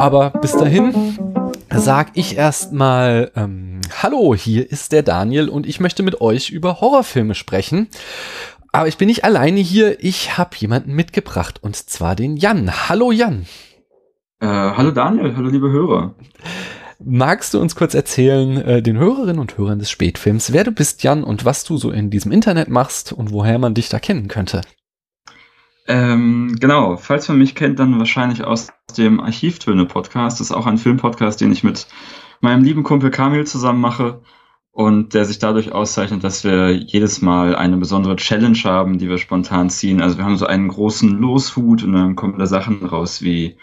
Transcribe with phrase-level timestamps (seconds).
[0.00, 1.18] Aber bis dahin
[1.70, 6.80] sag ich erstmal ähm, Hallo, hier ist der Daniel und ich möchte mit euch über
[6.80, 7.88] Horrorfilme sprechen.
[8.72, 12.88] Aber ich bin nicht alleine hier, ich habe jemanden mitgebracht und zwar den Jan.
[12.88, 13.46] Hallo Jan.
[14.40, 16.14] Äh, hallo Daniel, hallo liebe Hörer.
[17.02, 21.02] Magst du uns kurz erzählen, äh, den Hörerinnen und Hörern des Spätfilms, wer du bist,
[21.02, 24.28] Jan, und was du so in diesem Internet machst und woher man dich da kennen
[24.28, 24.60] könnte?
[25.88, 30.38] Ähm, genau, falls man mich kennt, dann wahrscheinlich aus dem Archivtöne-Podcast.
[30.38, 31.88] Das ist auch ein Filmpodcast, den ich mit
[32.40, 34.20] meinem lieben Kumpel Kamil zusammen mache
[34.80, 39.18] und der sich dadurch auszeichnet, dass wir jedes Mal eine besondere Challenge haben, die wir
[39.18, 40.00] spontan ziehen.
[40.00, 43.58] Also wir haben so einen großen Loshut und dann kommen da Sachen raus wie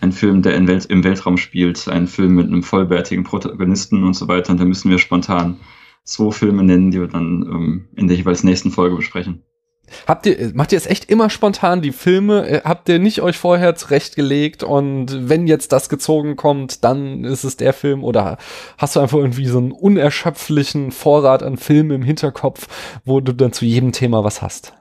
[0.00, 4.28] ein Film, der Welt, im Weltraum spielt, ein Film mit einem vollbärtigen Protagonisten und so
[4.28, 4.52] weiter.
[4.52, 5.58] Und da müssen wir spontan
[6.04, 9.42] zwei Filme nennen, die wir dann ähm, in der jeweils nächsten Folge besprechen.
[10.06, 12.48] Habt ihr, macht ihr es echt immer spontan, die Filme?
[12.48, 17.44] Äh, habt ihr nicht euch vorher zurechtgelegt und wenn jetzt das gezogen kommt, dann ist
[17.44, 18.38] es der Film oder
[18.78, 22.66] hast du einfach irgendwie so einen unerschöpflichen Vorrat an Filmen im Hinterkopf,
[23.04, 24.72] wo du dann zu jedem Thema was hast?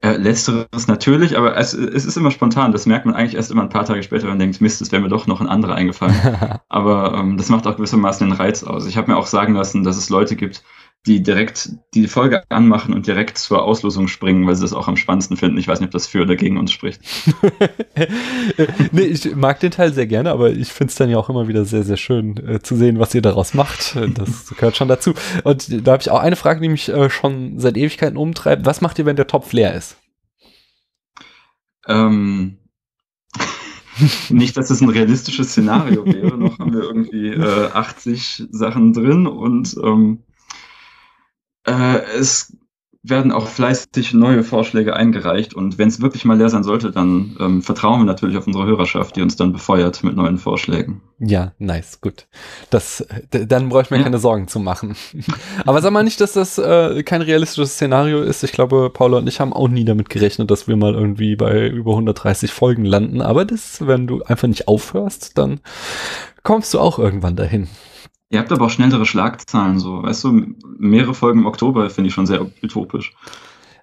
[0.00, 2.70] Äh, letzteres natürlich, aber es, es ist immer spontan.
[2.70, 5.02] Das merkt man eigentlich erst immer ein paar Tage später und denkt, Mist, es wäre
[5.02, 6.14] mir doch noch ein anderer eingefallen.
[6.68, 8.86] aber ähm, das macht auch gewissermaßen den Reiz aus.
[8.86, 10.62] Ich habe mir auch sagen lassen, dass es Leute gibt,
[11.06, 14.96] die direkt die Folge anmachen und direkt zur Auslosung springen, weil sie das auch am
[14.96, 15.56] spannendsten finden.
[15.56, 17.00] Ich weiß nicht, ob das für oder gegen uns spricht.
[18.92, 21.48] nee, ich mag den Teil sehr gerne, aber ich finde es dann ja auch immer
[21.48, 23.96] wieder sehr, sehr schön äh, zu sehen, was ihr daraus macht.
[24.14, 25.14] Das gehört schon dazu.
[25.44, 28.66] Und da habe ich auch eine Frage, die mich äh, schon seit Ewigkeiten umtreibt.
[28.66, 29.96] Was macht ihr, wenn der Topf leer ist?
[31.86, 32.58] Ähm,
[34.28, 36.36] nicht, dass es ein realistisches Szenario wäre.
[36.36, 40.24] Noch haben wir irgendwie äh, 80 Sachen drin und ähm,
[41.68, 42.52] äh, es
[43.02, 47.36] werden auch fleißig neue Vorschläge eingereicht und wenn es wirklich mal leer sein sollte, dann
[47.40, 51.00] ähm, vertrauen wir natürlich auf unsere Hörerschaft, die uns dann befeuert mit neuen Vorschlägen.
[51.18, 52.26] Ja, nice, gut.
[52.70, 54.02] Das, dann brauche ich mir ja.
[54.02, 54.96] keine Sorgen zu machen.
[55.64, 58.42] Aber sag mal nicht, dass das äh, kein realistisches Szenario ist.
[58.42, 61.68] Ich glaube, Paula und ich haben auch nie damit gerechnet, dass wir mal irgendwie bei
[61.68, 63.22] über 130 Folgen landen.
[63.22, 65.60] Aber das, wenn du einfach nicht aufhörst, dann
[66.42, 67.68] kommst du auch irgendwann dahin.
[68.30, 70.02] Ihr habt aber auch schnellere Schlagzahlen, so.
[70.02, 73.14] Weißt du, mehrere Folgen im Oktober finde ich schon sehr utopisch.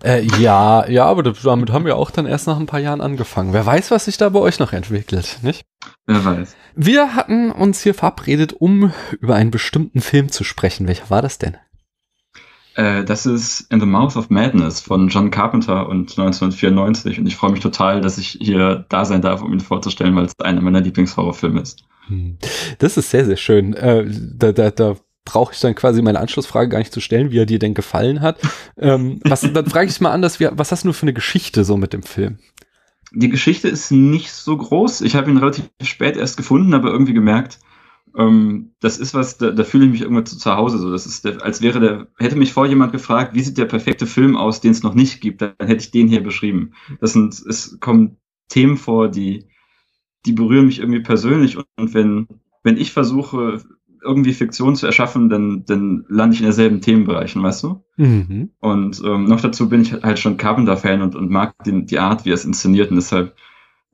[0.04, 3.54] Äh, ja, ja, aber damit haben wir auch dann erst nach ein paar Jahren angefangen.
[3.54, 5.66] Wer weiß, was sich da bei euch noch entwickelt, nicht?
[6.06, 6.56] Wer weiß.
[6.76, 10.88] Wir hatten uns hier verabredet, um über einen bestimmten Film zu sprechen.
[10.88, 11.58] Welcher war das denn?
[12.76, 17.18] Äh, das ist In the Mouth of Madness von John Carpenter und 1994.
[17.18, 20.26] Und ich freue mich total, dass ich hier da sein darf, um ihn vorzustellen, weil
[20.26, 21.84] es einer meiner Lieblingshorrorfilme ist.
[22.08, 22.38] Hm.
[22.80, 23.74] Das ist sehr, sehr schön.
[23.74, 24.96] Äh, da, da, da
[25.26, 28.22] brauche ich dann quasi meine Anschlussfrage gar nicht zu stellen, wie er dir denn gefallen
[28.22, 28.40] hat.
[28.78, 31.78] ähm, was, dann frage ich mal anders, wie, was hast du für eine Geschichte so
[31.78, 32.38] mit dem Film?
[33.12, 35.02] Die Geschichte ist nicht so groß.
[35.02, 37.60] Ich habe ihn relativ spät erst gefunden, aber irgendwie gemerkt,
[38.18, 40.78] ähm, das ist was, da, da fühle ich mich irgendwann zu, zu Hause.
[40.78, 43.66] So, das ist, der, als wäre der, hätte mich vor jemand gefragt, wie sieht der
[43.66, 46.74] perfekte Film aus, den es noch nicht gibt, dann hätte ich den hier beschrieben.
[47.00, 48.18] Das sind, es kommen
[48.50, 49.48] Themen vor, die
[50.26, 52.28] die berühren mich irgendwie persönlich und wenn,
[52.64, 53.62] wenn ich versuche,
[54.06, 57.84] irgendwie Fiktion zu erschaffen, dann, dann lande ich in derselben Themenbereichen, weißt du?
[57.98, 58.52] Mhm.
[58.60, 62.24] Und ähm, noch dazu bin ich halt schon Carpenter-Fan und, und mag den, die Art,
[62.24, 63.36] wie er es inszeniert und deshalb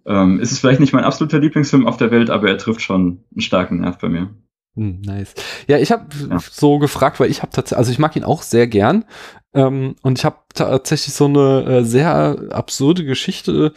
[0.05, 3.23] ähm, ist es vielleicht nicht mein absoluter Lieblingsfilm auf der Welt, aber er trifft schon
[3.31, 4.29] einen starken Nerv bei mir.
[4.75, 5.33] Hm, nice.
[5.67, 6.39] Ja, ich habe ja.
[6.39, 9.05] so gefragt, weil ich habe tatsächlich, also ich mag ihn auch sehr gern.
[9.53, 13.73] Ähm, und ich habe tatsächlich so eine äh, sehr absurde Geschichte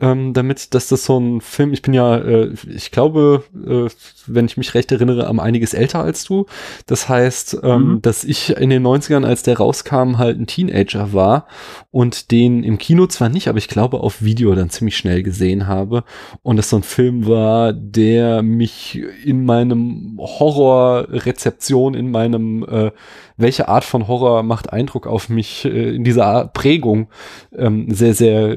[0.00, 3.88] ähm, damit, dass das so ein Film, ich bin ja, äh, ich glaube, äh,
[4.26, 6.46] wenn ich mich recht erinnere, am einiges älter als du.
[6.86, 8.02] Das heißt, ähm, mhm.
[8.02, 11.46] dass ich in den 90ern, als der rauskam, halt ein Teenager war
[11.90, 15.66] und den im Kino zwar nicht, aber ich glaube auf Video dann ziemlich schnell gesehen
[15.66, 16.04] habe.
[16.42, 22.90] Und das so ein Film war, der mich in meinem Horrorrezeption, in meinem, äh,
[23.36, 27.08] welche Art von Horror macht Eindruck auf mich, äh, in dieser Art Prägung
[27.56, 28.56] ähm, sehr, sehr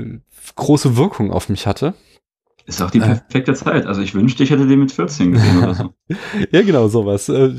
[0.56, 1.94] große Wirkung auf mich hatte.
[2.66, 3.01] Ist auch die äh.
[3.01, 3.86] perfekte äh, Zeit.
[3.86, 5.94] Also ich wünschte, ich hätte den mit 14 gesehen oder so.
[6.51, 7.30] ja, genau, sowas.
[7.30, 7.56] Äh,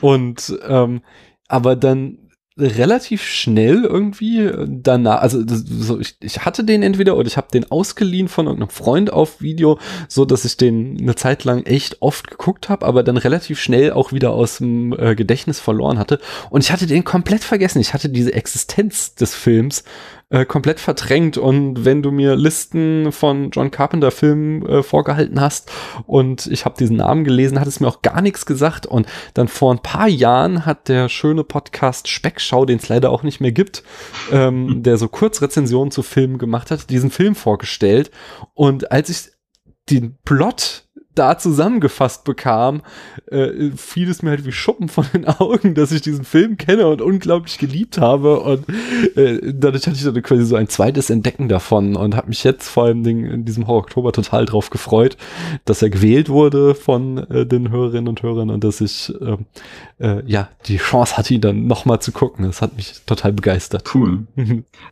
[0.00, 1.02] und ähm,
[1.48, 2.30] aber dann
[2.60, 7.70] relativ schnell irgendwie danach, also so, ich, ich hatte den entweder oder ich habe den
[7.70, 9.78] ausgeliehen von irgendeinem Freund auf Video,
[10.08, 13.92] so dass ich den eine Zeit lang echt oft geguckt habe, aber dann relativ schnell
[13.92, 17.80] auch wieder aus dem äh, Gedächtnis verloren hatte und ich hatte den komplett vergessen.
[17.80, 19.84] Ich hatte diese Existenz des Films
[20.30, 21.36] äh, komplett verdrängt.
[21.36, 25.70] Und wenn du mir Listen von John Carpenter Filmen äh, vorgehalten hast
[26.06, 28.86] und ich habe diesen Namen gelesen, hat es mir auch gar nichts gesagt.
[28.86, 33.22] Und dann vor ein paar Jahren hat der schöne Podcast Speckschau, den es leider auch
[33.22, 33.82] nicht mehr gibt,
[34.32, 38.10] ähm, der so Kurzrezensionen zu Filmen gemacht hat, diesen Film vorgestellt.
[38.54, 39.32] Und als ich
[39.90, 42.82] den Plot da zusammengefasst bekam,
[43.30, 46.86] äh, fiel es mir halt wie Schuppen von den Augen, dass ich diesen Film kenne
[46.86, 48.40] und unglaublich geliebt habe.
[48.40, 48.66] Und
[49.16, 52.68] äh, dadurch hatte ich dann quasi so ein zweites Entdecken davon und habe mich jetzt
[52.68, 55.16] vor allem in diesem Horror Oktober total drauf gefreut,
[55.64, 59.36] dass er gewählt wurde von äh, den Hörerinnen und Hörern und dass ich äh,
[59.98, 62.44] äh, ja die Chance hatte, ihn dann nochmal zu gucken.
[62.46, 63.94] Das hat mich total begeistert.
[63.94, 64.26] Cool.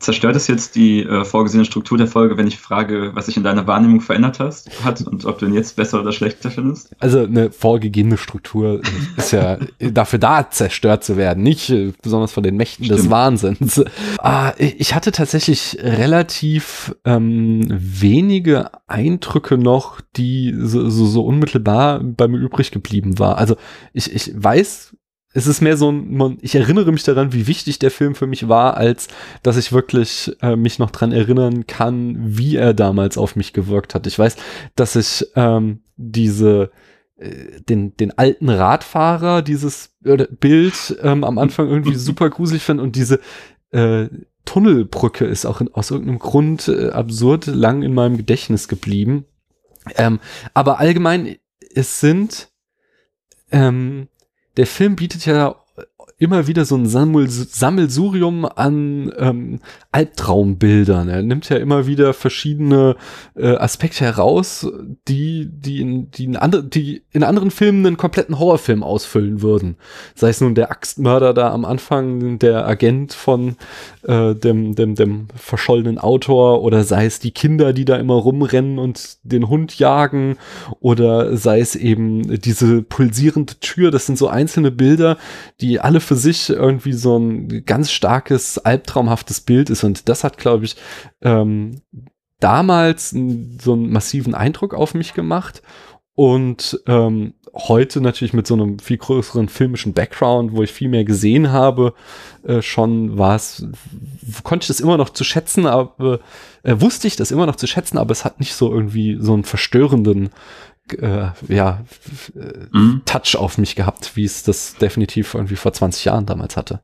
[0.00, 3.42] Zerstört es jetzt die äh, vorgesehene Struktur der Folge, wenn ich frage, was sich in
[3.42, 6.94] deiner Wahrnehmung verändert hast, hat und ob du ihn jetzt besser oder schlechter findest?
[6.99, 8.81] Also eine vorgegebene Struktur
[9.16, 13.00] ist ja dafür da, zerstört zu werden, nicht äh, besonders von den Mächten Stimmt.
[13.00, 13.82] des Wahnsinns.
[14.19, 22.28] Ah, ich hatte tatsächlich relativ ähm, wenige Eindrücke noch, die so, so, so unmittelbar bei
[22.28, 23.38] mir übrig geblieben war.
[23.38, 23.56] Also
[23.93, 24.96] ich, ich weiß,
[25.38, 28.49] es ist mehr so ein, ich erinnere mich daran, wie wichtig der Film für mich
[28.49, 29.06] war, als
[29.44, 33.94] dass ich wirklich äh, mich noch dran erinnern kann, wie er damals auf mich gewirkt
[33.94, 34.08] hat.
[34.08, 34.37] Ich weiß,
[34.75, 36.73] dass ich ähm, diese
[37.19, 42.96] äh, den, den alten Radfahrer, dieses Bild ähm, am Anfang irgendwie super gruselig finde und
[42.96, 43.20] diese
[43.70, 44.08] äh,
[44.44, 49.25] Tunnelbrücke ist auch in, aus irgendeinem Grund äh, absurd lang in meinem Gedächtnis geblieben.
[49.94, 50.19] Ähm,
[50.52, 51.37] aber allgemein,
[51.75, 52.49] es sind
[53.52, 54.08] ähm,
[54.58, 55.55] der Film bietet ja
[56.18, 59.60] immer wieder so ein Sammel Sammelsurium an ähm,
[59.92, 61.08] Albtraumbildern.
[61.08, 62.96] Er nimmt ja immer wieder verschiedene
[63.36, 64.66] äh, Aspekte heraus,
[65.06, 69.76] die, die, in, die, in andre, die in anderen Filmen einen kompletten Horrorfilm ausfüllen würden.
[70.16, 73.56] Sei es nun der Axtmörder da am Anfang, der Agent von
[74.02, 78.80] äh, dem, dem, dem verschollenen Autor, oder sei es die Kinder, die da immer rumrennen
[78.80, 80.36] und den Hund jagen,
[80.80, 83.92] oder sei es eben diese pulsierende Tür.
[83.92, 85.16] Das sind so einzelne Bilder,
[85.60, 89.84] die alle für sich irgendwie so ein ganz starkes, albtraumhaftes Bild ist.
[89.84, 90.75] Und das hat, glaube ich,
[91.20, 91.82] ähm,
[92.40, 95.62] damals so einen massiven Eindruck auf mich gemacht.
[96.14, 101.05] Und ähm, heute natürlich mit so einem viel größeren filmischen Background, wo ich viel mehr
[101.05, 101.93] gesehen habe,
[102.43, 103.66] äh, schon war es,
[104.43, 106.20] konnte ich das immer noch zu schätzen, aber
[106.62, 109.34] äh, wusste ich das immer noch zu schätzen, aber es hat nicht so irgendwie so
[109.34, 110.31] einen verstörenden
[110.94, 111.85] äh, ja,
[112.35, 113.02] äh, mhm.
[113.05, 116.82] Touch auf mich gehabt, wie es das definitiv irgendwie vor 20 Jahren damals hatte.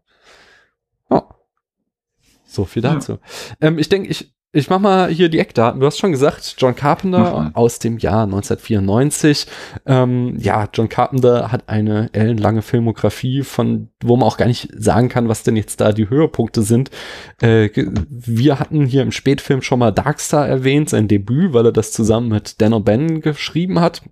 [1.10, 1.22] Oh.
[2.46, 3.12] So viel dazu.
[3.12, 3.68] Ja.
[3.68, 5.80] Ähm, ich denke, ich, ich mach mal hier die Eckdaten.
[5.80, 9.46] Du hast schon gesagt, John Carpenter aus dem Jahr 1994.
[9.84, 15.08] Ähm, ja, John Carpenter hat eine ellenlange Filmografie, von wo man auch gar nicht sagen
[15.08, 16.90] kann, was denn jetzt da die Höhepunkte sind.
[17.42, 17.68] Äh,
[18.08, 22.28] wir hatten hier im Spätfilm schon mal Darkstar erwähnt, sein Debüt, weil er das zusammen
[22.28, 24.02] mit Dan O'Bannon geschrieben hat.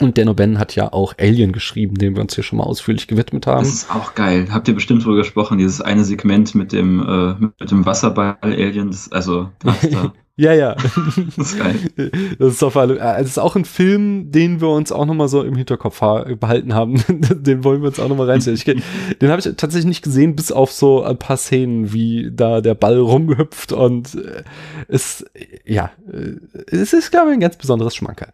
[0.00, 3.06] Und Dan O'Bannon hat ja auch Alien geschrieben, dem wir uns hier schon mal ausführlich
[3.06, 3.64] gewidmet haben.
[3.64, 4.48] Das ist auch geil.
[4.50, 9.50] Habt ihr bestimmt drüber gesprochen, dieses eine Segment mit dem, äh, mit dem Wasserball-Alien, also
[9.90, 10.12] da.
[10.36, 10.74] Ja, ja.
[11.36, 11.76] das ist geil.
[12.38, 15.28] Das ist auf alle, äh, es ist auch ein Film, den wir uns auch nochmal
[15.28, 17.02] so im Hinterkopf behalten haben.
[17.08, 18.56] den wollen wir uns auch nochmal reinstellen.
[18.56, 22.60] Ich, den habe ich tatsächlich nicht gesehen, bis auf so ein paar Szenen, wie da
[22.60, 24.42] der Ball rumhüpft und äh,
[24.88, 25.24] es,
[25.66, 26.36] ja, äh,
[26.66, 28.32] es ist, glaube ich, ein ganz besonderes Schmankerl.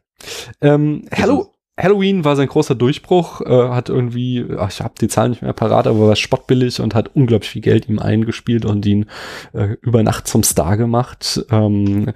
[0.61, 5.31] Ähm, Hello, Halloween war sein großer Durchbruch, äh, hat irgendwie, ach, ich habe die Zahlen
[5.31, 9.07] nicht mehr parat, aber war spottbillig und hat unglaublich viel Geld ihm eingespielt und ihn
[9.53, 11.45] äh, über Nacht zum Star gemacht.
[11.51, 12.13] Ähm,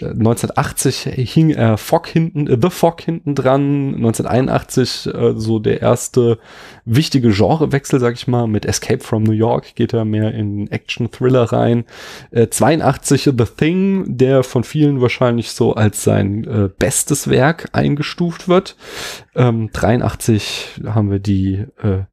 [0.00, 6.38] 1980 hing er Fog hinten, äh, The Fog hinten dran, 1981 äh, so der erste
[6.86, 11.52] wichtige Genrewechsel, sag ich mal, mit Escape from New York geht er mehr in Action-Thriller
[11.52, 11.84] rein.
[12.30, 18.48] Äh, 82 The Thing, der von vielen wahrscheinlich so als sein äh, bestes Werk eingestuft
[18.48, 18.76] wird.
[19.34, 22.04] Ähm, 83 haben wir die äh,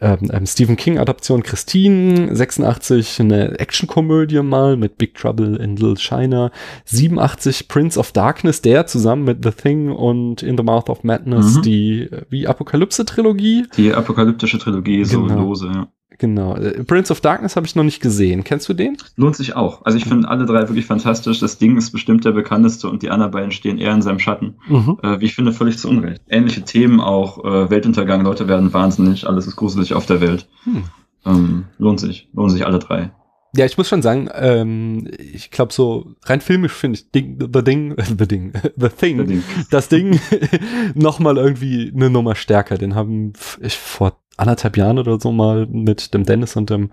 [0.00, 5.96] ähm, ähm, Stephen King Adaption Christine, 86 eine Actionkomödie mal mit Big Trouble in Little
[5.96, 6.50] China,
[6.84, 11.56] 87 Prince of Darkness, der zusammen mit The Thing und In the Mouth of Madness
[11.56, 11.62] mhm.
[11.62, 13.66] die äh, wie Apokalypse Trilogie.
[13.76, 15.28] Die apokalyptische Trilogie genau.
[15.28, 15.88] so lose, ja.
[16.18, 16.56] Genau.
[16.56, 18.44] Äh, Prince of Darkness habe ich noch nicht gesehen.
[18.44, 18.96] Kennst du den?
[19.16, 19.84] Lohnt sich auch.
[19.84, 21.40] Also ich finde alle drei wirklich fantastisch.
[21.40, 24.54] Das Ding ist bestimmt der bekannteste und die anderen beiden stehen eher in seinem Schatten.
[24.68, 24.98] Mhm.
[25.02, 26.22] Äh, wie ich finde, völlig zu Unrecht.
[26.28, 27.44] Ähnliche Themen auch.
[27.44, 30.48] Äh, Weltuntergang, Leute werden wahnsinnig, alles ist gruselig auf der Welt.
[30.64, 30.84] Hm.
[31.24, 32.28] Ähm, lohnt sich.
[32.32, 33.10] Lohnt sich alle drei.
[33.54, 37.62] Ja, ich muss schon sagen, ähm, ich glaube so rein filmisch finde ich Ding, The
[37.62, 39.44] Ding, The Ding, The Thing, The Ding.
[39.70, 40.20] das Ding
[40.94, 42.76] noch mal irgendwie eine Nummer stärker.
[42.76, 46.90] Den haben ich vor anderthalb Jahren oder so mal mit dem Dennis und dem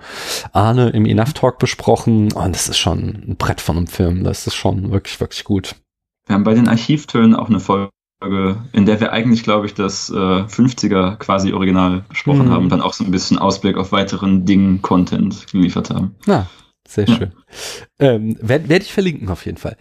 [0.53, 2.31] Arne im Enough Talk besprochen.
[2.31, 4.24] Und das ist schon ein Brett von einem Film.
[4.24, 5.75] Das ist schon wirklich, wirklich gut.
[6.25, 7.89] Wir haben bei den Archivtönen auch eine Folge,
[8.71, 12.51] in der wir eigentlich, glaube ich, das äh, 50er quasi Original besprochen mhm.
[12.51, 16.15] haben, dann auch so ein bisschen Ausblick auf weiteren Dingen, Content geliefert haben.
[16.25, 16.47] Na,
[16.87, 17.15] sehr ja.
[17.15, 17.33] schön.
[17.99, 19.77] Ähm, Werde werd ich verlinken auf jeden Fall.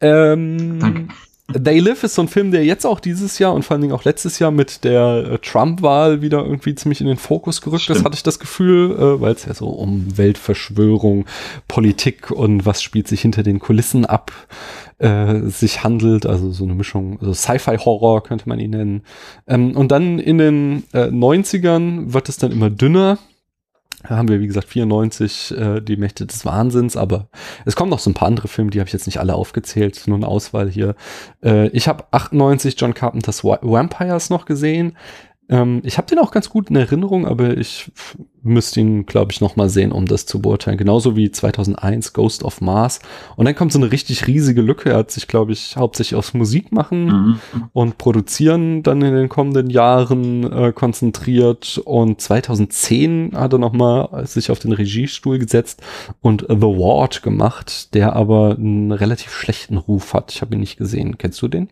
[0.00, 1.08] Ähm, Danke.
[1.52, 3.94] They Live ist so ein Film, der jetzt auch dieses Jahr und vor allen Dingen
[3.94, 7.98] auch letztes Jahr mit der äh, Trump-Wahl wieder irgendwie ziemlich in den Fokus gerückt Stimmt.
[8.00, 11.26] ist, hatte ich das Gefühl, äh, weil es ja so um Weltverschwörung,
[11.68, 14.32] Politik und was spielt sich hinter den Kulissen ab
[14.98, 19.02] äh, sich handelt, also so eine Mischung, also Sci-Fi-Horror könnte man ihn nennen.
[19.46, 23.18] Ähm, und dann in den äh, 90ern wird es dann immer dünner
[24.04, 27.28] haben wir, wie gesagt, 94 äh, die Mächte des Wahnsinns, aber
[27.64, 30.02] es kommen noch so ein paar andere Filme, die habe ich jetzt nicht alle aufgezählt,
[30.06, 30.94] nur eine Auswahl hier.
[31.44, 34.96] Äh, ich habe 98 John Carpenters Vampires noch gesehen.
[35.50, 37.90] Ähm, ich habe den auch ganz gut in Erinnerung, aber ich
[38.42, 40.78] müsste ihn, glaube ich, noch mal sehen, um das zu beurteilen.
[40.78, 43.00] Genauso wie 2001 Ghost of Mars.
[43.36, 44.90] Und dann kommt so eine richtig riesige Lücke.
[44.90, 47.40] Er hat sich, glaube ich, hauptsächlich aufs Musik machen mhm.
[47.72, 51.82] und produzieren dann in den kommenden Jahren äh, konzentriert.
[51.84, 55.82] Und 2010 hat er noch mal sich auf den Regiestuhl gesetzt
[56.22, 60.32] und The Ward gemacht, der aber einen relativ schlechten Ruf hat.
[60.32, 61.18] Ich habe ihn nicht gesehen.
[61.18, 61.68] Kennst du den?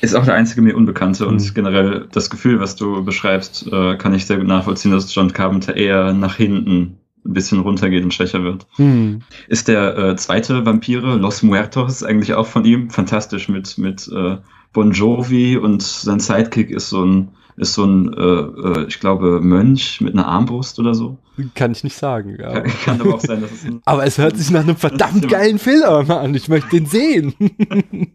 [0.00, 1.32] Ist auch der einzige mir Unbekannte mhm.
[1.32, 5.32] und generell das Gefühl, was du beschreibst, äh, kann ich sehr gut nachvollziehen, dass John
[5.32, 8.66] Carpenter eher nach hinten ein bisschen runtergeht und schwächer wird.
[8.78, 9.22] Mhm.
[9.48, 14.38] Ist der äh, zweite Vampire, Los Muertos, eigentlich auch von ihm fantastisch mit, mit äh,
[14.72, 19.40] Bon Jovi und sein Sidekick ist so ein, ist so ein, äh, äh, ich glaube,
[19.40, 21.18] Mönch mit einer Armbrust oder so.
[21.54, 22.36] Kann ich nicht sagen.
[22.38, 22.60] Ja.
[22.60, 25.28] Kann, kann aber auch sein, dass es ein, Aber es hört sich nach einem verdammt
[25.28, 26.34] geilen Film an.
[26.34, 27.34] Ich möchte den sehen.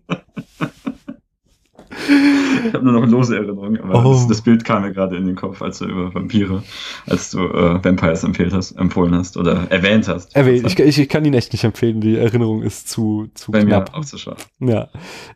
[2.68, 4.14] Ich habe nur noch lose Erinnerungen, aber oh.
[4.14, 6.64] das, das, Bild kam mir gerade in den Kopf, als du über Vampire,
[7.08, 10.36] als du äh, Vampires empfehlt hast, empfohlen hast oder erwähnt hast.
[10.36, 10.66] Erwähnt.
[10.66, 12.02] Ich, ich, ich, kann ihn echt nicht empfehlen.
[12.02, 13.92] Die Erinnerung ist zu, zu Bei knapp.
[13.92, 14.38] mir auch zu schwach.
[14.60, 14.90] Ja.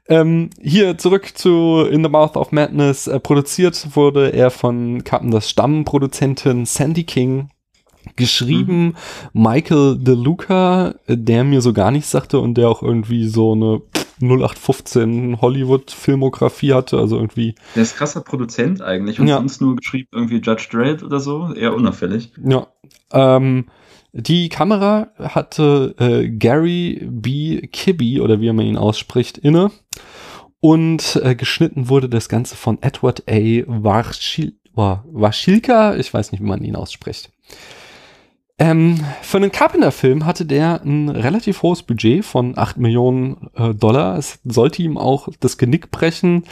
[0.08, 3.08] Ähm, hier zurück zu In the Mouth of Madness.
[3.08, 7.50] Äh, produziert wurde er von Carpenters Stammproduzentin Sandy King
[8.16, 8.96] geschrieben
[9.34, 9.44] mhm.
[9.44, 13.82] Michael DeLuca, der mir so gar nichts sagte und der auch irgendwie so eine
[14.22, 17.56] 0815 Hollywood-Filmografie hatte, also irgendwie.
[17.76, 19.38] Der ist krasser Produzent eigentlich und ja.
[19.38, 22.32] sonst nur geschrieben irgendwie Judge Dredd oder so, eher unauffällig.
[22.44, 22.68] Ja.
[23.12, 23.66] Ähm,
[24.14, 27.68] die Kamera hatte äh, Gary B.
[27.68, 29.72] Kibby oder wie man ihn ausspricht, inne.
[30.60, 33.64] Und äh, geschnitten wurde das Ganze von Edward A.
[33.68, 37.32] Warschil Waschilka, ich weiß nicht, wie man ihn ausspricht.
[38.60, 44.18] Ähm, für einen Carpenter-Film hatte der ein relativ hohes Budget von 8 Millionen äh, Dollar.
[44.18, 46.44] Es sollte ihm auch das Genick brechen,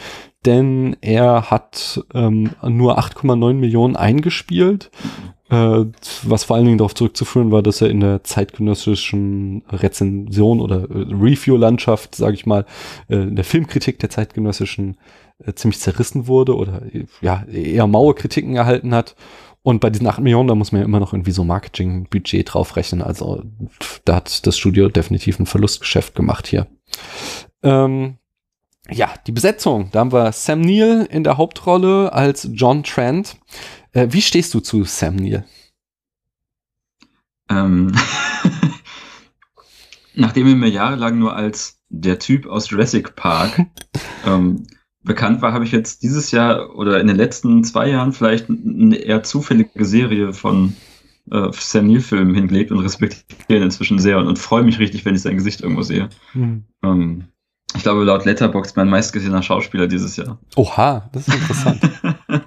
[0.44, 4.92] denn er hat ähm, nur 8,9 Millionen eingespielt,
[5.50, 5.84] äh,
[6.22, 11.12] was vor allen Dingen darauf zurückzuführen war, dass er in der zeitgenössischen Rezension oder äh,
[11.12, 12.66] Review-Landschaft, sage ich mal,
[13.08, 14.96] äh, in der Filmkritik der zeitgenössischen
[15.44, 16.82] äh, ziemlich zerrissen wurde oder
[17.20, 19.16] ja eher maue Kritiken erhalten hat.
[19.66, 23.02] Und bei diesen 8 Millionen, da muss man ja immer noch irgendwie so Marketingbudget draufrechnen.
[23.02, 23.42] Also
[24.04, 26.68] da hat das Studio definitiv ein Verlustgeschäft gemacht hier.
[27.64, 28.18] Ähm,
[28.88, 29.88] ja, die Besetzung.
[29.90, 33.38] Da haben wir Sam Neill in der Hauptrolle als John Trent.
[33.90, 35.44] Äh, wie stehst du zu Sam Neill?
[37.50, 37.92] Ähm,
[40.14, 43.66] Nachdem er mir jahrelang nur als der Typ aus Jurassic Park
[44.24, 44.64] ähm,
[45.06, 48.96] bekannt war, habe ich jetzt dieses Jahr oder in den letzten zwei Jahren vielleicht eine
[48.96, 50.76] eher zufällige Serie von
[51.30, 55.14] äh, Sam Neill-Filmen hingelegt und respektiere ihn inzwischen sehr und, und freue mich richtig, wenn
[55.14, 56.10] ich sein Gesicht irgendwo sehe.
[56.34, 56.64] Mhm.
[56.82, 57.24] Ähm,
[57.74, 60.38] ich glaube, laut Letterboxd mein meistgesehener Schauspieler dieses Jahr.
[60.56, 61.80] Oha, das ist interessant.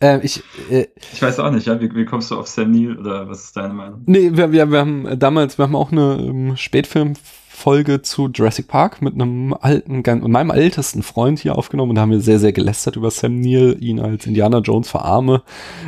[0.00, 2.98] äh, ich, äh, ich weiß auch nicht, ja, wie, wie, kommst du auf Sam Neill
[2.98, 4.02] oder was ist deine Meinung?
[4.06, 7.14] Nee, wir, wir, wir haben damals, wir haben auch eine um, ähm, Spätfilm
[7.52, 12.02] Folge zu Jurassic Park mit einem alten, und meinem ältesten Freund hier aufgenommen und da
[12.02, 15.42] haben wir sehr, sehr gelästert über Sam Neill, ihn als Indiana Jones verarme,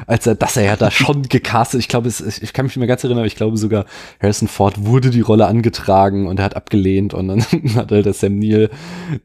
[0.07, 2.81] als er, dass er ja da schon gecastet, ich glaube, es, ich kann mich nicht
[2.81, 3.87] mehr ganz erinnern, aber ich glaube sogar
[4.21, 7.43] Harrison Ford wurde die Rolle angetragen und er hat abgelehnt und dann
[7.75, 8.71] hat halt der Sam Neill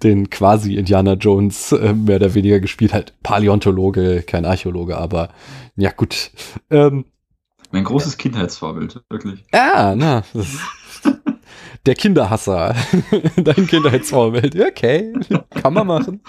[0.01, 5.29] den quasi Indiana Jones äh, mehr oder weniger gespielt, halt Paläontologe, kein Archäologe, aber
[5.75, 6.31] ja gut.
[6.71, 7.05] Ähm,
[7.71, 9.43] mein großes Kindheitsvorbild, wirklich.
[9.51, 10.57] Ah, na, das
[11.85, 12.75] der Kinderhasser.
[13.35, 14.59] Dein Kindheitsvorbild.
[14.59, 15.13] Okay,
[15.49, 16.21] kann man machen.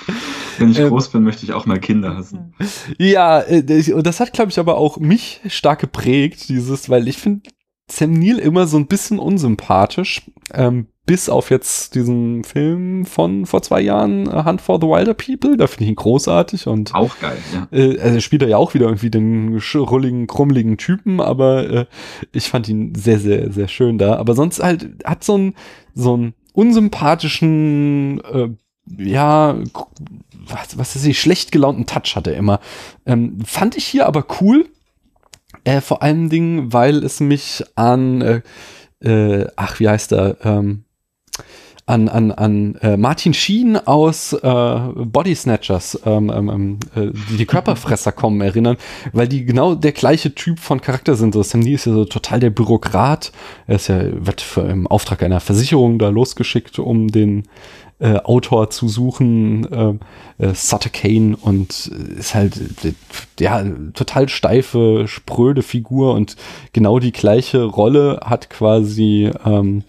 [0.59, 2.55] Wenn ich ähm, groß bin, möchte ich auch mal Kinder hassen.
[2.99, 7.19] Ja, äh, und das hat, glaube ich, aber auch mich stark geprägt, dieses, weil ich
[7.19, 7.51] finde,
[7.91, 10.23] Sam Neill immer so ein bisschen unsympathisch,
[10.55, 15.13] ähm, bis auf jetzt diesen Film von vor zwei Jahren, äh, Hunt for the Wilder
[15.13, 17.67] People, da finde ich ihn großartig und auch geil, ja.
[17.77, 21.87] Äh, also spielt er ja auch wieder irgendwie den schrulligen, krummeligen Typen, aber äh,
[22.31, 24.19] ich fand ihn sehr, sehr, sehr schön da.
[24.19, 25.55] Aber sonst halt hat so ein
[25.97, 28.51] so einen unsympathischen, äh,
[28.97, 29.57] ja,
[30.47, 32.61] was, was ist ich, schlecht gelaunten Touch hat er immer.
[33.05, 34.69] Ähm, fand ich hier aber cool.
[35.65, 38.43] Äh, vor allen Dingen, weil es mich an, äh,
[39.01, 40.85] äh, ach, wie heißt er, ähm,
[41.91, 47.39] an, an, an äh, Martin Sheen aus äh, Body Snatchers, ähm, ähm, ähm, äh, die,
[47.39, 48.77] die Körperfresser kommen, erinnern,
[49.13, 51.35] weil die genau der gleiche Typ von Charakter sind.
[51.35, 53.33] So, Sam Neill ist ja so total der Bürokrat.
[53.67, 57.49] Er ist ja, wird für, im Auftrag einer Versicherung da losgeschickt, um den
[57.99, 59.99] äh, Autor zu suchen,
[60.39, 62.93] äh, äh, Sutter Kane und ist halt äh,
[63.41, 66.37] ja total steife, spröde Figur und
[66.73, 69.83] genau die gleiche Rolle hat quasi ähm,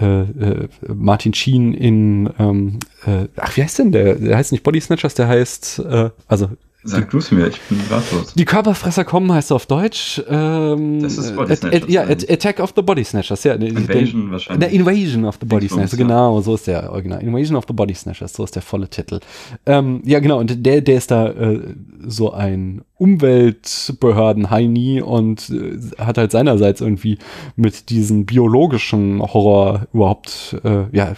[0.00, 4.16] äh, äh, Martin Sheen in, ähm, äh, ach, wie heißt denn der?
[4.16, 6.48] Der heißt nicht Body Snatchers, der heißt, äh, also
[6.88, 8.34] Sag du es mir, ich bin ratlos.
[8.34, 10.22] Die Körperfresser kommen heißt auf Deutsch.
[10.28, 11.82] Ähm, das ist Body Snatchers.
[11.82, 13.42] At, ja, at, Attack of the Body Snatchers.
[13.42, 14.68] Ja, Invasion den, wahrscheinlich.
[14.68, 17.20] Der Invasion of the Body Snatchers, genau, so ist der Original.
[17.22, 19.18] Invasion of the Body Snatchers, so ist der volle Titel.
[19.66, 21.60] Ähm, ja, genau, und der, der ist da äh,
[22.06, 27.18] so ein Umweltbehörden Heini und äh, hat halt seinerseits irgendwie
[27.54, 31.14] mit diesem biologischen Horror überhaupt, äh, ja,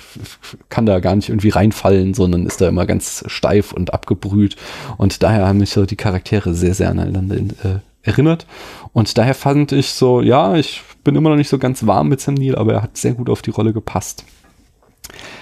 [0.69, 4.57] kann da gar nicht irgendwie reinfallen, sondern ist da immer ganz steif und abgebrüht.
[4.97, 8.47] Und daher haben mich so die Charaktere sehr, sehr aneinander äh, erinnert.
[8.93, 12.21] Und daher fand ich so, ja, ich bin immer noch nicht so ganz warm mit
[12.21, 14.25] Sam Neill, aber er hat sehr gut auf die Rolle gepasst.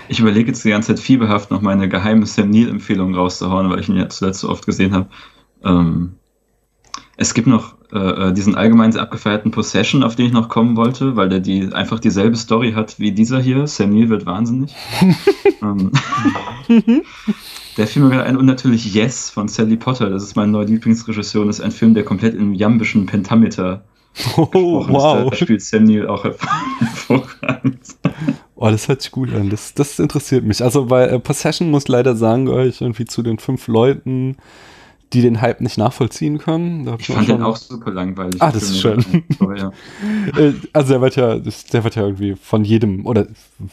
[0.09, 3.89] Ich überlege jetzt die ganze Zeit fieberhaft noch meine geheime Sam Neill-Empfehlung rauszuhauen, weil ich
[3.89, 5.09] ihn ja zuletzt so oft gesehen habe.
[5.65, 6.15] Ähm,
[7.17, 10.77] es gibt noch äh, äh, diesen allgemein sehr abgefeierten Possession, auf den ich noch kommen
[10.77, 13.67] wollte, weil der die einfach dieselbe Story hat wie dieser hier.
[13.67, 14.75] Sam Neill wird wahnsinnig.
[15.63, 15.93] ähm,
[17.77, 20.11] der fiel mir gerade ein und natürlich Yes von Sally Potter.
[20.11, 23.83] Das ist mein neuer Lieblingsregisseur das ist ein Film, der komplett im jambischen Pentameter
[24.37, 24.49] oh,
[24.89, 25.31] wow.
[25.31, 26.25] Da spielt Sam Neill auch
[26.79, 27.79] hervorragend.
[28.55, 29.51] Oh, das hört sich gut an.
[29.51, 30.63] Das, das interessiert mich.
[30.63, 34.37] Also bei äh, Possession muss leider sagen, gehöre ich irgendwie zu den fünf Leuten,
[35.13, 36.97] die den Hype nicht nachvollziehen können.
[36.99, 38.43] ich fand den auch super langweilig.
[38.43, 39.05] Ah, das ist schön.
[40.37, 43.27] Äh, also der wird ja, der wird ja irgendwie von jedem oder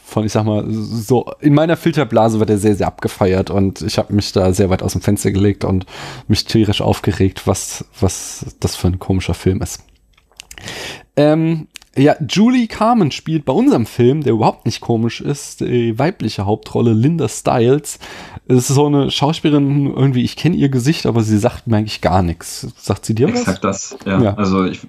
[0.04, 3.98] von, ich sag mal, so in meiner Filterblase wird er sehr, sehr abgefeiert und ich
[3.98, 5.86] habe mich da sehr weit aus dem Fenster gelegt und
[6.28, 9.82] mich tierisch aufgeregt, was, was das für ein komischer Film ist.
[11.16, 16.44] Ähm, ja, Julie Carmen spielt bei unserem Film, der überhaupt nicht komisch ist, die weibliche
[16.46, 17.98] Hauptrolle Linda Stiles.
[18.48, 22.00] Es ist so eine Schauspielerin, irgendwie, ich kenne ihr Gesicht, aber sie sagt mir eigentlich
[22.00, 22.66] gar nichts.
[22.76, 23.40] Sagt sie dir was?
[23.40, 24.20] Exakt das, ja.
[24.20, 24.34] ja.
[24.34, 24.80] Also ich,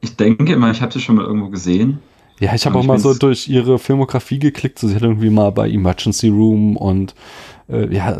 [0.00, 1.98] ich denke immer, ich habe sie schon mal irgendwo gesehen.
[2.38, 4.78] Ja, ich habe auch mal so durch ihre Filmografie geklickt.
[4.78, 7.14] So, sie hat irgendwie mal bei Emergency Room und
[7.68, 8.18] äh, ja,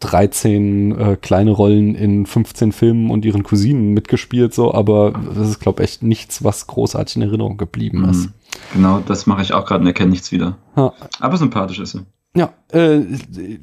[0.00, 5.60] 13 äh, kleine Rollen in 15 Filmen und ihren Cousinen mitgespielt, so, aber das ist,
[5.60, 8.10] glaube ich, echt nichts, was großartig in Erinnerung geblieben mhm.
[8.10, 8.28] ist.
[8.72, 10.56] Genau, das mache ich auch gerade und erkenne nichts wieder.
[10.76, 10.92] Ha.
[11.20, 12.04] Aber sympathisch ist sie.
[12.36, 13.00] Ja, äh,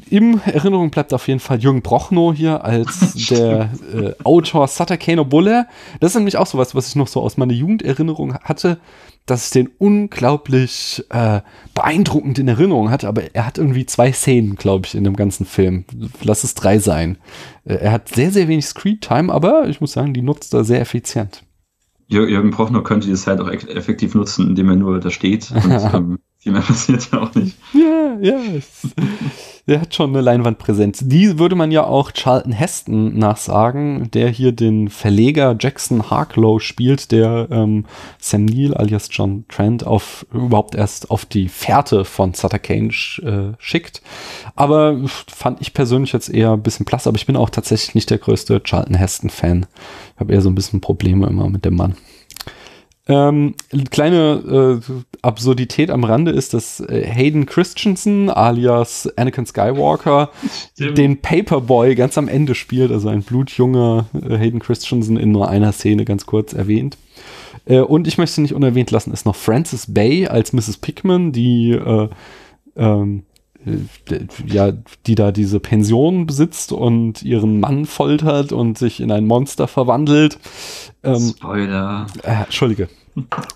[0.10, 5.24] im Erinnerung bleibt auf jeden Fall Jürgen Brochnow hier als der äh, Autor Sutter Kano
[5.24, 5.68] Buller.
[6.00, 8.80] Das ist nämlich auch sowas, was ich noch so aus meiner Jugenderinnerung hatte
[9.26, 11.42] dass ich den unglaublich äh,
[11.74, 15.46] beeindruckend in Erinnerung hatte, aber er hat irgendwie zwei Szenen, glaube ich, in dem ganzen
[15.46, 15.86] Film.
[16.24, 17.18] Lass es drei sein.
[17.64, 20.82] Äh, er hat sehr, sehr wenig Screen-Time, aber ich muss sagen, die nutzt er sehr
[20.82, 21.44] effizient.
[22.08, 26.20] Jürgen Prochnow könnte die Zeit auch effektiv nutzen, indem er nur da steht und ähm,
[26.46, 27.58] viel mehr passiert ja auch nicht.
[27.74, 28.40] Ja, ja.
[29.68, 31.00] Der hat schon eine Leinwandpräsenz.
[31.04, 37.12] Die würde man ja auch Charlton Heston nachsagen, der hier den Verleger Jackson Harklow spielt,
[37.12, 37.86] der ähm,
[38.20, 42.90] Sam Neill alias John Trent auf überhaupt erst auf die Fährte von Sutter Kane
[43.24, 44.04] äh, schickt.
[44.56, 48.12] Aber fand ich persönlich jetzt eher ein bisschen plass, aber ich bin auch tatsächlich nicht
[48.12, 49.66] der größte Charlton Heston-Fan.
[50.14, 51.96] Ich habe eher so ein bisschen Probleme immer mit dem Mann.
[53.08, 53.54] Ähm,
[53.92, 60.32] kleine äh, Absurdität am Rande ist, dass äh, Hayden Christensen alias Anakin Skywalker
[60.74, 60.98] Stimmt.
[60.98, 65.72] den Paperboy ganz am Ende spielt, also ein blutjunger äh, Hayden Christensen in nur einer
[65.72, 66.98] Szene ganz kurz erwähnt.
[67.66, 70.78] Äh, und ich möchte nicht unerwähnt lassen, ist noch Frances Bay als Mrs.
[70.78, 72.10] Pickman, die äh,
[72.76, 73.24] ähm,
[74.46, 74.72] ja,
[75.06, 80.38] die da diese Pension besitzt und ihren Mann foltert und sich in ein Monster verwandelt.
[81.04, 82.08] Ähm, Spoiler.
[82.24, 82.90] Äh, Entschuldige.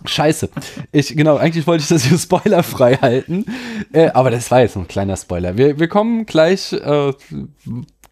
[0.05, 0.49] Scheiße.
[0.91, 3.45] Ich, genau, eigentlich wollte ich das hier spoilerfrei halten.
[3.91, 5.57] Äh, aber das war jetzt ein kleiner Spoiler.
[5.57, 7.13] Wir, wir kommen gleich äh,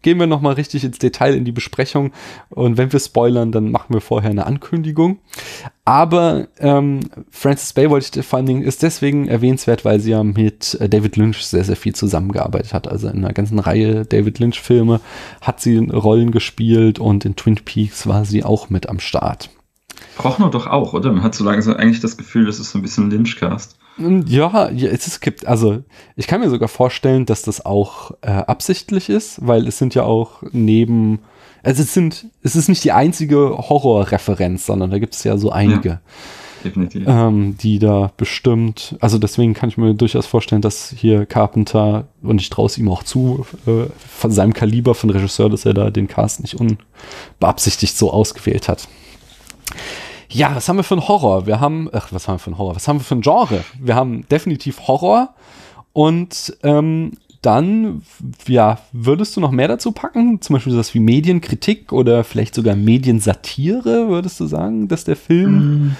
[0.02, 2.12] gehen wir nochmal richtig ins Detail in die Besprechung.
[2.50, 5.18] Und wenn wir spoilern, dann machen wir vorher eine Ankündigung.
[5.84, 10.22] Aber ähm, Francis Bay wollte ich vor allen Dingen ist deswegen erwähnenswert, weil sie ja
[10.22, 12.88] mit äh, David Lynch sehr, sehr viel zusammengearbeitet hat.
[12.88, 15.00] Also in einer ganzen Reihe David Lynch-Filme
[15.40, 19.50] hat sie Rollen gespielt und in Twin Peaks war sie auch mit am Start.
[20.16, 21.12] Prochnow doch auch, oder?
[21.12, 23.77] Man hat so langsam eigentlich das Gefühl, das ist so ein bisschen Lynch-Cast.
[23.98, 25.82] Ja, ja, es gibt, also
[26.16, 30.04] ich kann mir sogar vorstellen, dass das auch äh, absichtlich ist, weil es sind ja
[30.04, 31.20] auch neben,
[31.62, 35.50] also es sind, es ist nicht die einzige Horrorreferenz, sondern da gibt es ja so
[35.50, 35.88] einige.
[35.88, 36.00] Ja,
[36.64, 37.04] definitiv.
[37.06, 42.40] Ähm, die da bestimmt, also deswegen kann ich mir durchaus vorstellen, dass hier Carpenter, und
[42.40, 45.90] ich traue es ihm auch zu, äh, von seinem Kaliber von Regisseur, dass er da
[45.90, 48.86] den Cast nicht unbeabsichtigt so ausgewählt hat.
[50.30, 51.46] Ja, was haben wir für ein Horror?
[51.46, 52.76] Wir haben, ach, was haben wir für ein Horror?
[52.76, 53.64] Was haben wir für ein Genre?
[53.80, 55.34] Wir haben definitiv Horror
[55.92, 57.12] und ähm,
[57.42, 58.02] dann,
[58.46, 60.40] ja, würdest du noch mehr dazu packen?
[60.40, 65.52] Zum Beispiel sowas wie Medienkritik oder vielleicht sogar Mediensatire, würdest du sagen, dass der Film,
[65.52, 65.96] mm.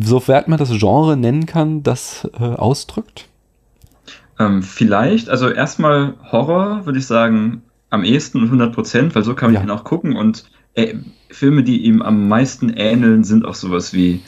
[0.00, 3.28] sofern man das Genre nennen kann, das äh, ausdrückt?
[4.38, 9.52] Ähm, vielleicht, also erstmal Horror, würde ich sagen, am ehesten 100 Prozent, weil so kann
[9.52, 9.68] man ja.
[9.68, 10.44] ihn auch gucken und
[10.76, 10.94] äh,
[11.30, 14.20] Filme, die ihm am meisten ähneln, sind auch sowas wie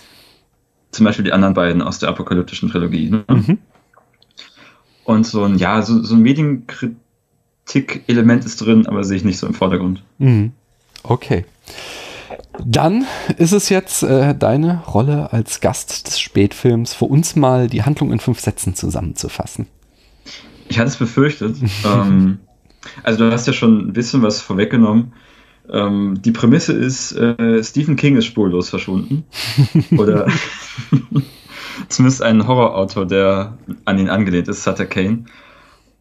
[0.90, 3.11] zum Beispiel die anderen beiden aus der apokalyptischen Trilogie.
[3.11, 3.24] Ne?
[3.28, 3.58] Mhm.
[5.04, 9.46] Und so ein, ja, so, so ein Medienkritik-Element ist drin, aber sehe ich nicht so
[9.46, 10.02] im Vordergrund.
[10.18, 10.50] Mhm.
[11.02, 11.44] Okay.
[12.64, 13.06] Dann
[13.37, 18.11] ist es jetzt äh, deine Rolle als Gast des Spätfilms, für uns mal die Handlung
[18.11, 19.66] in fünf Sätzen zusammenzufassen.
[20.68, 21.58] Ich hatte es befürchtet.
[21.84, 22.38] ähm,
[23.02, 25.12] also du hast ja schon ein bisschen was vorweggenommen.
[25.70, 29.24] Ähm, die Prämisse ist, äh, Stephen King ist spurlos verschwunden.
[29.98, 30.26] Oder
[31.88, 35.24] zumindest ein Horrorautor, der an ihn angelehnt ist, Sutter Kane.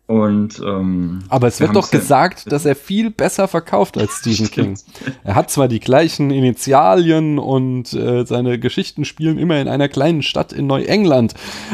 [0.08, 4.80] Und, ähm, Aber es wird doch gesagt, dass er viel besser verkauft als Stephen King.
[5.25, 10.21] Er hat zwar die gleichen Initialien und äh, seine Geschichten spielen immer in einer kleinen
[10.21, 11.34] Stadt in Neuengland,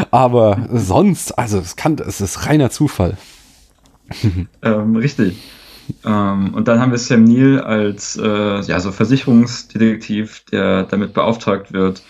[0.10, 3.18] aber sonst, also es kann, es ist reiner Zufall.
[4.64, 5.38] ähm, richtig.
[6.06, 11.74] Ähm, und dann haben wir Sam Neill als äh, ja, so Versicherungsdetektiv, der damit beauftragt
[11.74, 12.04] wird,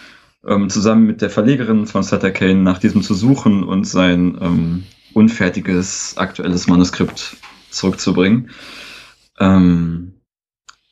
[0.45, 4.83] ähm, zusammen mit der Verlegerin von Sutter Kane nach diesem zu suchen und sein ähm,
[5.13, 7.37] unfertiges aktuelles Manuskript
[7.69, 8.49] zurückzubringen.
[9.39, 10.13] Ähm,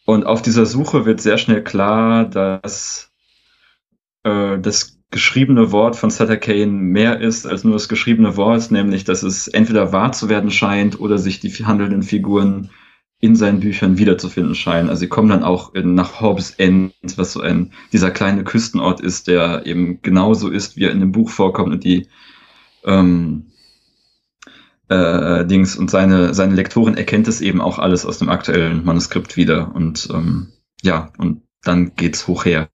[0.06, 3.12] und auf dieser Suche wird sehr schnell klar, dass
[4.24, 9.04] äh, das geschriebene Wort von Sutter Kane mehr ist als nur das geschriebene Wort, nämlich
[9.04, 12.72] dass es entweder wahr zu werden scheint oder sich die handelnden Figuren
[13.20, 14.90] in seinen Büchern wiederzufinden scheinen.
[14.90, 19.00] Also sie kommen dann auch in, nach Hobbs End, was so ein dieser kleine Küstenort
[19.00, 22.08] ist, der eben genauso ist, wie er in dem Buch vorkommt und die
[22.84, 23.52] ähm,
[24.90, 29.38] äh, Dings und seine seine Lektorin erkennt es eben auch alles aus dem aktuellen Manuskript
[29.38, 30.48] wieder und ähm,
[30.82, 32.70] ja und dann geht's hoch her.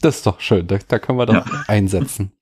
[0.00, 1.44] Das ist doch schön, da, da können wir doch ja.
[1.66, 2.32] einsetzen.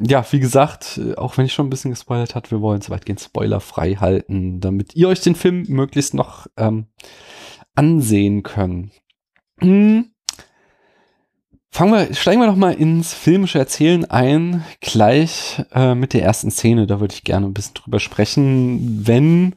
[0.00, 3.20] Ja, wie gesagt, auch wenn ich schon ein bisschen gespoilert habe, wir wollen es weitgehend
[3.20, 6.86] spoilerfrei halten, damit ihr euch den Film möglichst noch ähm,
[7.74, 8.92] ansehen könnt.
[9.60, 10.10] Hm.
[11.70, 16.50] Fangen wir, steigen wir doch mal ins filmische Erzählen ein, gleich äh, mit der ersten
[16.50, 16.86] Szene.
[16.86, 19.54] Da würde ich gerne ein bisschen drüber sprechen, wenn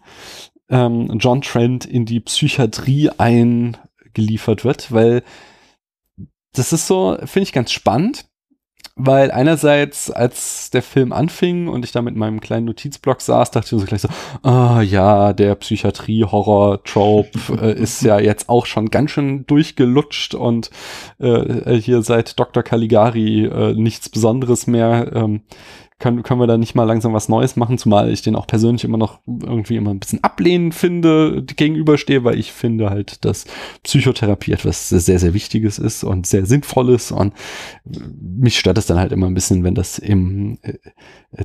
[0.70, 5.24] ähm, John Trent in die Psychiatrie eingeliefert wird, weil
[6.54, 8.26] das ist so, finde ich ganz spannend,
[8.96, 13.76] weil einerseits, als der Film anfing und ich da mit meinem kleinen Notizblock saß, dachte
[13.76, 14.10] ich so gleich so,
[14.44, 17.30] ah oh, ja, der Psychiatrie-Horror-Trope
[17.62, 20.70] äh, ist ja jetzt auch schon ganz schön durchgelutscht und
[21.20, 22.64] äh, hier seit Dr.
[22.64, 25.12] Caligari äh, nichts Besonderes mehr.
[25.14, 25.42] Ähm,
[26.02, 28.84] können, können wir da nicht mal langsam was Neues machen, zumal ich den auch persönlich
[28.84, 33.46] immer noch irgendwie immer ein bisschen ablehnend finde, gegenüberstehe, weil ich finde halt, dass
[33.84, 37.34] Psychotherapie etwas sehr, sehr Wichtiges ist und sehr Sinnvolles und
[38.20, 40.74] mich stört es dann halt immer ein bisschen, wenn das im äh,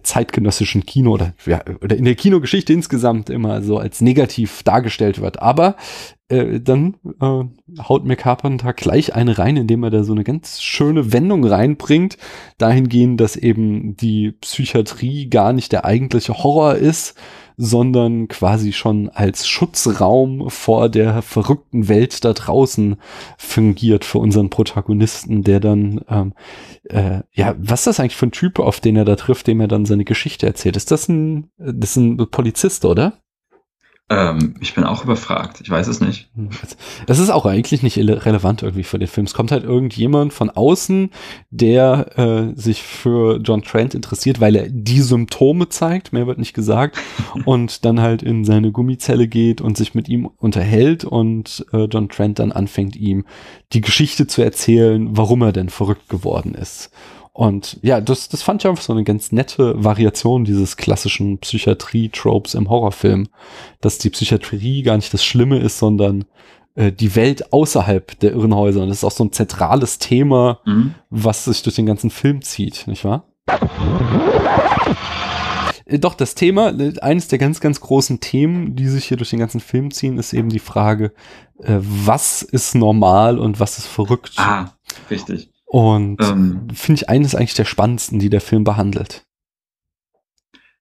[0.02, 5.40] zeitgenössischen Kino oder, ja, oder in der Kinogeschichte insgesamt immer so als negativ dargestellt wird.
[5.40, 5.76] Aber
[6.28, 7.44] äh, dann äh,
[7.82, 12.18] haut mir Carpenter gleich eine rein, indem er da so eine ganz schöne Wendung reinbringt,
[12.58, 17.14] dahingehend, dass eben die Psychiatrie gar nicht der eigentliche Horror ist,
[17.56, 22.96] sondern quasi schon als Schutzraum vor der verrückten Welt da draußen
[23.38, 26.34] fungiert für unseren Protagonisten, der dann, ähm,
[26.84, 29.60] äh, ja, was ist das eigentlich für ein Typ, auf den er da trifft, dem
[29.60, 30.76] er dann seine Geschichte erzählt?
[30.76, 33.14] Ist das ein, das ist ein Polizist, oder?
[34.08, 35.60] Ähm, ich bin auch überfragt.
[35.60, 36.30] Ich weiß es nicht.
[37.06, 39.26] Das ist auch eigentlich nicht relevant irgendwie für den Film.
[39.26, 41.10] Es kommt halt irgendjemand von außen,
[41.50, 46.54] der äh, sich für John Trent interessiert, weil er die Symptome zeigt, mehr wird nicht
[46.54, 46.98] gesagt,
[47.44, 52.08] und dann halt in seine Gummizelle geht und sich mit ihm unterhält und äh, John
[52.08, 53.24] Trent dann anfängt, ihm
[53.72, 56.92] die Geschichte zu erzählen, warum er denn verrückt geworden ist.
[57.36, 62.54] Und ja, das, das fand ich einfach so eine ganz nette Variation dieses klassischen Psychiatrie-Tropes
[62.54, 63.28] im Horrorfilm,
[63.82, 66.24] dass die Psychiatrie gar nicht das Schlimme ist, sondern
[66.76, 68.80] äh, die Welt außerhalb der Irrenhäuser.
[68.80, 70.94] Und das ist auch so ein zentrales Thema, mhm.
[71.10, 73.24] was sich durch den ganzen Film zieht, nicht wahr?
[75.84, 79.28] Äh, doch, das Thema, äh, eines der ganz, ganz großen Themen, die sich hier durch
[79.28, 81.12] den ganzen Film ziehen, ist eben die Frage,
[81.58, 84.32] äh, was ist normal und was ist verrückt?
[84.36, 84.72] Ah,
[85.10, 85.50] richtig.
[85.66, 89.24] Und ähm, finde ich eines eigentlich der spannendsten, die der Film behandelt.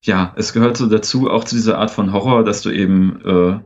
[0.02, 3.60] Ja, es gehört so dazu, auch zu dieser Art von Horror, dass du eben äh,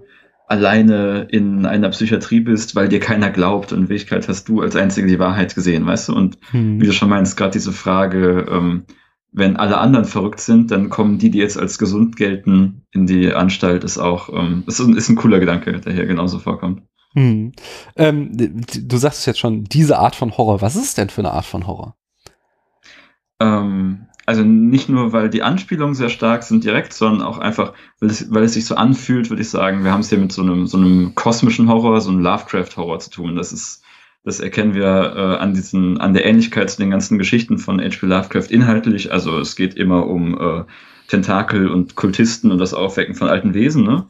[0.48, 4.76] alleine in einer Psychiatrie bist, weil dir keiner glaubt und in Wirklichkeit hast du als
[4.76, 6.16] Einzige die Wahrheit gesehen, weißt du?
[6.16, 6.82] Und hm.
[6.82, 8.86] wie du schon meinst, gerade diese Frage, ähm,
[9.32, 13.32] wenn alle anderen verrückt sind, dann kommen die, die jetzt als gesund gelten, in die
[13.32, 16.82] Anstalt, ist auch, ähm, ist, ist ein cooler Gedanke, der hier genauso vorkommt.
[17.14, 17.54] Hm.
[17.96, 20.62] Ähm, du sagst jetzt schon, diese Art von Horror.
[20.62, 21.96] Was ist es denn für eine Art von Horror?
[23.40, 28.12] Ähm, also nicht nur, weil die Anspielungen sehr stark sind direkt, sondern auch einfach, weil
[28.12, 29.84] es, weil es sich so anfühlt, würde ich sagen.
[29.84, 33.10] Wir haben es hier mit so einem, so einem kosmischen Horror, so einem Lovecraft-Horror zu
[33.10, 33.36] tun.
[33.36, 33.82] Das ist,
[34.24, 38.06] das erkennen wir äh, an diesen, an der Ähnlichkeit zu den ganzen Geschichten von H.P.
[38.06, 39.12] Lovecraft inhaltlich.
[39.12, 40.64] Also es geht immer um äh,
[41.08, 44.06] Tentakel und Kultisten und das Aufwecken von alten Wesen, ne?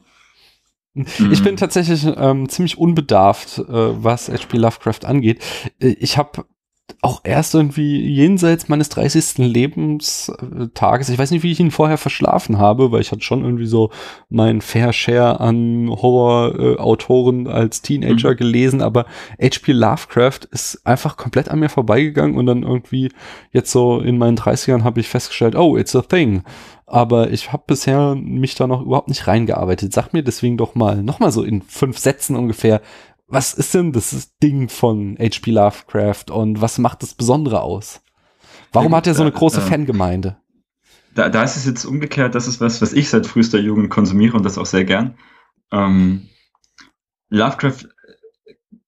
[0.94, 1.56] Ich bin mhm.
[1.56, 4.56] tatsächlich ähm, ziemlich unbedarft, äh, was H.P.
[4.56, 5.40] Lovecraft angeht.
[5.80, 6.44] Äh, ich habe
[7.02, 9.38] auch erst irgendwie jenseits meines 30.
[9.38, 13.66] Lebenstages, ich weiß nicht, wie ich ihn vorher verschlafen habe, weil ich hatte schon irgendwie
[13.66, 13.90] so
[14.28, 18.36] mein Fair Share an Horror-Autoren als Teenager mhm.
[18.36, 19.06] gelesen, aber
[19.40, 19.72] H.P.
[19.72, 23.10] Lovecraft ist einfach komplett an mir vorbeigegangen und dann irgendwie
[23.52, 26.42] jetzt so in meinen 30ern habe ich festgestellt, oh, it's a thing
[26.90, 29.92] aber ich habe bisher mich da noch überhaupt nicht reingearbeitet.
[29.92, 32.82] Sag mir deswegen doch mal, noch mal so in fünf Sätzen ungefähr,
[33.26, 35.52] was ist denn das Ding von H.P.
[35.52, 38.02] Lovecraft und was macht das Besondere aus?
[38.72, 40.36] Warum hat er so eine große äh, Fangemeinde?
[41.14, 44.36] Da, da ist es jetzt umgekehrt, das ist was, was ich seit frühester Jugend konsumiere
[44.36, 45.16] und das auch sehr gern.
[45.72, 46.28] Ähm,
[47.28, 47.88] Lovecraft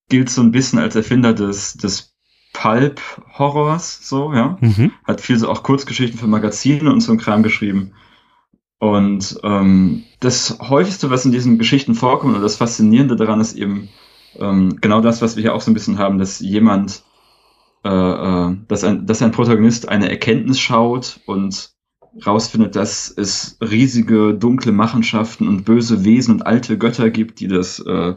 [0.08, 2.11] gilt so ein bisschen als Erfinder des, des
[2.52, 4.58] Pulp-Horrors, so, ja.
[4.60, 4.92] Mhm.
[5.04, 7.92] Hat viel so auch Kurzgeschichten für Magazine und so ein Kram geschrieben.
[8.78, 13.88] Und ähm, das häufigste, was in diesen Geschichten vorkommt und das Faszinierende daran ist eben
[14.38, 17.04] ähm, genau das, was wir hier auch so ein bisschen haben, dass jemand,
[17.84, 21.70] äh, äh, dass, ein, dass ein Protagonist eine Erkenntnis schaut und
[22.26, 27.78] rausfindet, dass es riesige dunkle Machenschaften und böse Wesen und alte Götter gibt, die das,
[27.78, 28.14] äh,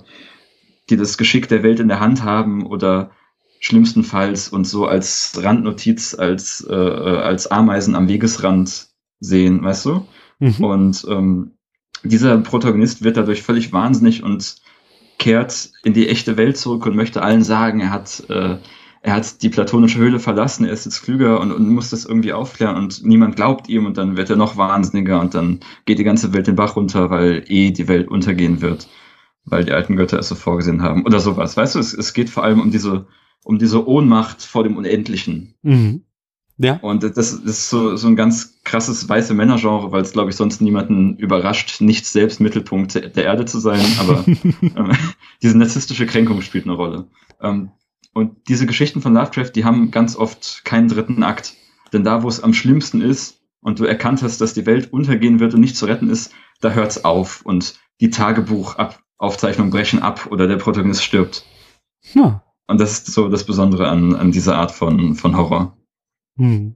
[0.90, 3.12] die das Geschick der Welt in der Hand haben oder
[3.60, 8.88] schlimmstenfalls und so als Randnotiz, als, äh, äh, als Ameisen am Wegesrand
[9.20, 10.08] sehen, weißt du?
[10.40, 10.64] Mhm.
[10.64, 11.52] Und ähm,
[12.04, 14.58] dieser Protagonist wird dadurch völlig wahnsinnig und
[15.18, 18.58] kehrt in die echte Welt zurück und möchte allen sagen, er hat, äh,
[19.02, 22.34] er hat die platonische Höhle verlassen, er ist jetzt klüger und, und muss das irgendwie
[22.34, 26.04] aufklären und niemand glaubt ihm und dann wird er noch wahnsinniger und dann geht die
[26.04, 28.88] ganze Welt den Bach runter, weil eh die Welt untergehen wird,
[29.46, 31.56] weil die alten Götter es so vorgesehen haben oder sowas.
[31.56, 33.08] Weißt du, es, es geht vor allem um diese
[33.46, 35.54] um diese Ohnmacht vor dem Unendlichen.
[35.62, 36.04] Mhm.
[36.58, 36.78] Ja.
[36.82, 40.36] Und das, das ist so, so ein ganz krasses weiße Männergenre, weil es, glaube ich,
[40.36, 44.26] sonst niemanden überrascht, nicht selbst Mittelpunkt der Erde zu sein, aber
[44.62, 44.92] ähm,
[45.42, 47.08] diese narzisstische Kränkung spielt eine Rolle.
[47.42, 47.72] Ähm,
[48.14, 51.54] und diese Geschichten von Lovecraft, die haben ganz oft keinen dritten Akt.
[51.94, 55.40] Denn da, wo es am schlimmsten ist und du erkannt hast, dass die Welt untergehen
[55.40, 56.32] wird und nicht zu retten ist,
[56.62, 61.46] da hört's auf und die Tagebuchaufzeichnungen brechen ab oder der Protagonist stirbt.
[62.14, 62.45] Ja.
[62.68, 65.78] Und das ist so das Besondere an, an dieser Art von, von Horror.
[66.38, 66.76] Hm.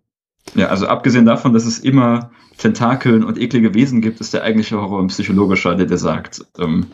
[0.56, 4.80] Ja, also abgesehen davon, dass es immer Tentakeln und eklige Wesen gibt, ist der eigentliche
[4.80, 6.88] Horror ein psychologischer, der dir sagt, ähm,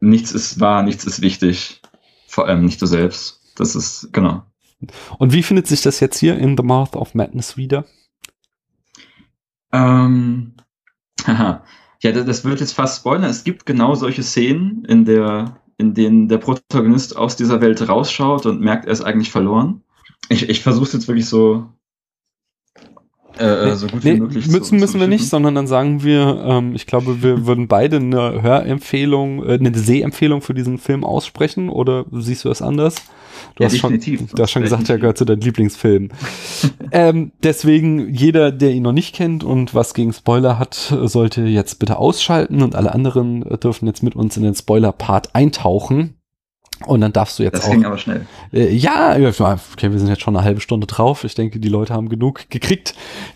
[0.00, 1.80] nichts ist wahr, nichts ist wichtig,
[2.26, 3.40] vor allem nicht du selbst.
[3.56, 4.44] Das ist, genau.
[5.18, 7.84] Und wie findet sich das jetzt hier in The Mouth of Madness wieder?
[9.72, 10.54] Ähm,
[11.26, 11.64] haha.
[12.00, 13.30] Ja, das wird jetzt fast spoilern.
[13.30, 18.46] Es gibt genau solche Szenen in der in denen der Protagonist aus dieser Welt rausschaut
[18.46, 19.82] und merkt, er ist eigentlich verloren.
[20.28, 21.66] Ich, ich versuche es jetzt wirklich so
[23.38, 24.46] Äh, äh, so gut nee, wie möglich.
[24.46, 27.66] Müssen, zu, müssen zu wir nicht, sondern dann sagen wir, ähm, ich glaube, wir würden
[27.66, 32.96] beide eine Hörempfehlung, äh, eine Sehempfehlung für diesen Film aussprechen oder siehst du das anders?
[33.56, 36.12] Du, ja, hast, schon, du hast schon gesagt, er gehört zu deinen Lieblingsfilmen.
[36.92, 41.78] ähm, deswegen, jeder, der ihn noch nicht kennt und was gegen Spoiler hat, sollte jetzt
[41.78, 46.14] bitte ausschalten und alle anderen dürfen jetzt mit uns in den Spoiler-Part eintauchen.
[46.84, 47.68] Und dann darfst du jetzt das auch.
[47.68, 48.26] Das ging aber schnell.
[48.52, 51.24] Äh, ja, okay, wir sind jetzt schon eine halbe Stunde drauf.
[51.24, 52.94] Ich denke, die Leute haben genug gekriegt,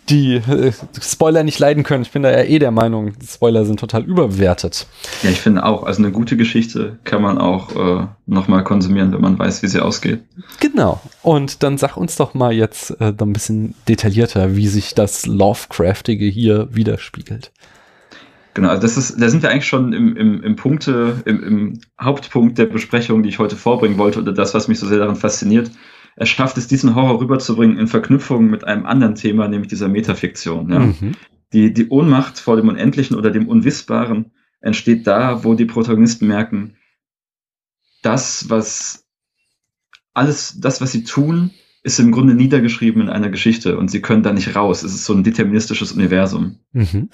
[0.09, 2.03] die äh, Spoiler nicht leiden können.
[2.03, 4.87] Ich bin da ja eh der Meinung, Spoiler sind total überbewertet.
[5.23, 5.85] Ja, ich finde auch.
[5.85, 9.81] Also eine gute Geschichte kann man auch äh, nochmal konsumieren, wenn man weiß, wie sie
[9.81, 10.21] ausgeht.
[10.61, 11.01] Genau.
[11.23, 16.27] Und dann sag uns doch mal jetzt äh, ein bisschen detaillierter, wie sich das Lovecraftige
[16.27, 17.53] hier widerspiegelt.
[18.57, 21.81] Genau, also das ist, da sind wir eigentlich schon im, im, im Punkte, im, im
[22.01, 25.17] Hauptpunkt der Besprechung, die ich heute vorbringen wollte, oder das, was mich so sehr daran
[25.17, 25.71] fasziniert.
[26.17, 30.71] Er schafft es, diesen Horror rüberzubringen in Verknüpfung mit einem anderen Thema, nämlich dieser Metafiktion.
[30.71, 30.79] Ja?
[30.79, 31.13] Mhm.
[31.53, 36.77] Die, die Ohnmacht vor dem Unendlichen oder dem Unwissbaren entsteht da, wo die Protagonisten merken,
[38.01, 39.07] das, was
[40.15, 41.51] alles, das, was sie tun,
[41.83, 44.83] ist im Grunde niedergeschrieben in einer Geschichte und sie können da nicht raus.
[44.83, 46.61] Es ist so ein deterministisches Universum.
[46.73, 47.11] Mhm.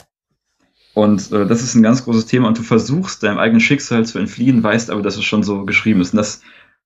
[0.94, 4.18] Und äh, das ist ein ganz großes Thema und du versuchst deinem eigenen Schicksal zu
[4.18, 6.12] entfliehen, weißt aber, dass es schon so geschrieben ist.
[6.12, 6.42] Und das,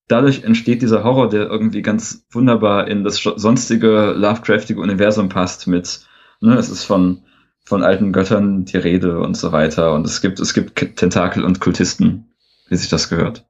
[0.06, 6.06] dadurch entsteht dieser Horror, der irgendwie ganz wunderbar in das sonstige Lovecraftige Universum passt mit,
[6.40, 7.22] ne, es ist von,
[7.64, 9.92] von alten Göttern die Rede und so weiter.
[9.94, 12.32] Und es gibt, es gibt Tentakel und Kultisten,
[12.68, 13.44] wie sich das gehört.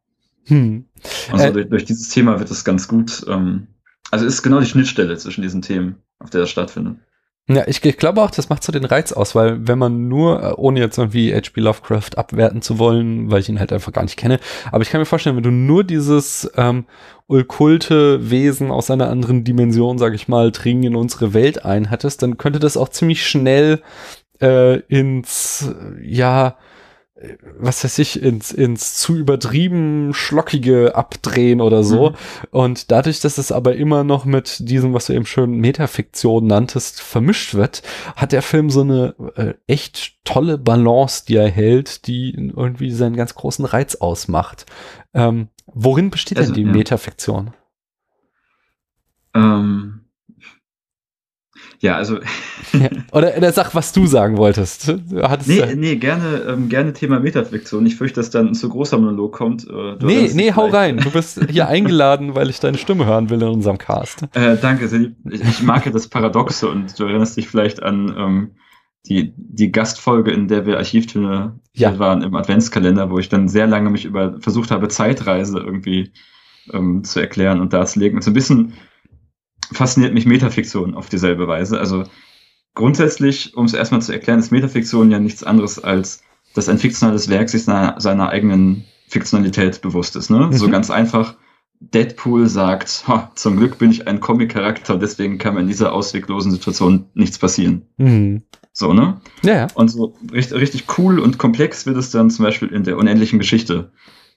[0.47, 0.87] Hm.
[1.33, 3.67] Und so äh, durch, durch, dieses Thema wird es ganz gut, ähm,
[4.11, 6.99] also ist genau die Schnittstelle zwischen diesen Themen, auf der das stattfindet.
[7.49, 10.43] Ja, ich, ich glaube auch, das macht so den Reiz aus, weil wenn man nur,
[10.43, 11.61] äh, ohne jetzt irgendwie H.P.
[11.61, 14.41] Lovecraft abwerten zu wollen, weil ich ihn halt einfach gar nicht kenne,
[14.73, 16.87] aber ich kann mir vorstellen, wenn du nur dieses ähm,
[17.29, 22.23] okkulte Wesen aus einer anderen Dimension, sag ich mal, dringen in unsere Welt ein hattest,
[22.23, 23.81] dann könnte das auch ziemlich schnell
[24.41, 26.57] äh, ins, ja,
[27.59, 32.11] was weiß ich, ins, ins zu übertrieben Schlockige abdrehen oder so.
[32.11, 32.15] Mhm.
[32.51, 37.01] Und dadurch, dass es aber immer noch mit diesem, was du eben schön Metafiktion nanntest,
[37.01, 37.83] vermischt wird,
[38.17, 43.17] hat der Film so eine äh, echt tolle Balance, die er hält, die irgendwie seinen
[43.17, 44.67] ganz großen Reiz ausmacht.
[45.15, 46.77] Ähm, worin besteht also, denn die ja.
[46.77, 47.55] Metafiktion?
[49.35, 49.96] Ähm,
[51.81, 52.19] ja, also.
[53.13, 54.93] Oder, oder sag, was du sagen wolltest.
[55.23, 57.87] Hattest nee, nee, gerne, ähm, gerne Thema Metaflexion.
[57.87, 59.67] Ich fürchte, dass dann ein zu großer Monolog kommt.
[59.69, 60.99] Äh, nee, nee, hau rein.
[60.99, 64.25] Du bist hier eingeladen, weil ich deine Stimme hören will in unserem Cast.
[64.35, 64.87] Äh, danke.
[64.87, 68.51] Ich, ich mag ja das Paradoxe und du erinnerst dich vielleicht an ähm,
[69.09, 71.99] die, die Gastfolge, in der wir Archivtöne ja.
[71.99, 76.13] waren im Adventskalender, wo ich dann sehr lange mich über versucht habe, Zeitreise irgendwie
[76.73, 78.19] ähm, zu erklären und darzulegen.
[78.19, 78.75] Und so ein bisschen
[79.73, 81.79] fasziniert mich Metafiktion auf dieselbe Weise.
[81.79, 82.05] Also
[82.75, 86.23] grundsätzlich, um es erstmal zu erklären, ist Metafiktion ja nichts anderes als,
[86.55, 90.31] dass ein fiktionales Werk sich seiner, seiner eigenen Fiktionalität bewusst ist.
[90.31, 90.47] Ne?
[90.47, 90.53] Mhm.
[90.53, 91.37] So ganz einfach.
[91.81, 97.07] Deadpool sagt, zum Glück bin ich ein Comic-Charakter, deswegen kann mir in dieser ausweglosen Situation
[97.13, 97.83] nichts passieren.
[97.99, 98.43] Mhm.
[98.73, 99.21] So, ne?
[99.43, 99.67] Ja, ja.
[99.75, 103.39] Und so richtig, richtig cool und komplex wird es dann zum Beispiel in der unendlichen
[103.39, 103.91] Geschichte,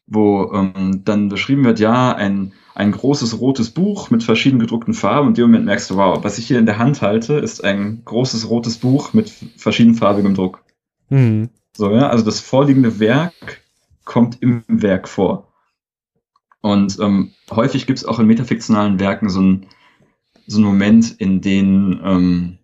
[0.09, 5.27] wo ähm, dann beschrieben wird, ja, ein ein großes rotes Buch mit verschiedenen gedruckten Farben
[5.27, 7.61] und in dem Moment merkst du, wow, was ich hier in der Hand halte, ist
[7.61, 10.63] ein großes rotes Buch mit verschiedenfarbigem Druck.
[11.09, 11.49] Mhm.
[11.75, 13.63] So, ja, also das vorliegende Werk
[14.05, 15.51] kommt im Werk vor.
[16.61, 19.65] Und ähm, häufig gibt es auch in metafiktionalen Werken so ein
[20.49, 22.57] so einen Moment, in dem, ähm,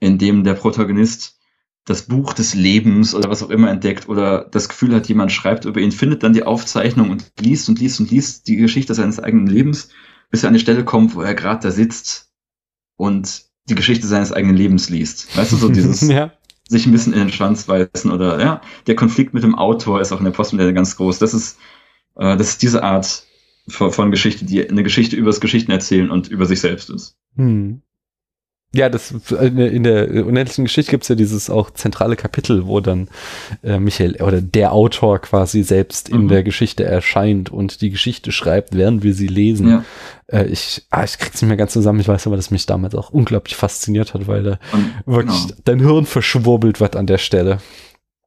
[0.00, 1.39] in dem der Protagonist
[1.86, 5.64] das Buch des Lebens oder was auch immer entdeckt oder das Gefühl hat, jemand schreibt
[5.64, 9.18] über ihn, findet dann die Aufzeichnung und liest und liest und liest die Geschichte seines
[9.18, 9.88] eigenen Lebens,
[10.30, 12.30] bis er an die Stelle kommt, wo er gerade da sitzt
[12.96, 15.36] und die Geschichte seines eigenen Lebens liest.
[15.36, 16.32] Weißt du, so dieses ja.
[16.68, 20.12] sich ein bisschen in den Schwanz beißen oder ja, der Konflikt mit dem Autor ist
[20.12, 21.18] auch in der Postmoderne ganz groß.
[21.18, 21.58] Das ist,
[22.16, 23.24] äh, das ist diese Art
[23.68, 27.16] von, von Geschichte, die eine Geschichte übers Geschichten erzählen und über sich selbst ist.
[27.36, 27.82] Hm.
[28.72, 33.08] Ja, das in der unendlichen Geschichte gibt es ja dieses auch zentrale Kapitel, wo dann
[33.64, 36.28] äh, Michael oder der Autor quasi selbst in mhm.
[36.28, 39.68] der Geschichte erscheint und die Geschichte schreibt, während wir sie lesen.
[39.68, 39.84] Ja.
[40.28, 42.94] Äh, ich, ah, ich krieg's nicht mehr ganz zusammen, ich weiß aber, dass mich damals
[42.94, 45.60] auch unglaublich fasziniert hat, weil da und, wirklich genau.
[45.64, 47.58] dein Hirn verschwurbelt wird an der Stelle.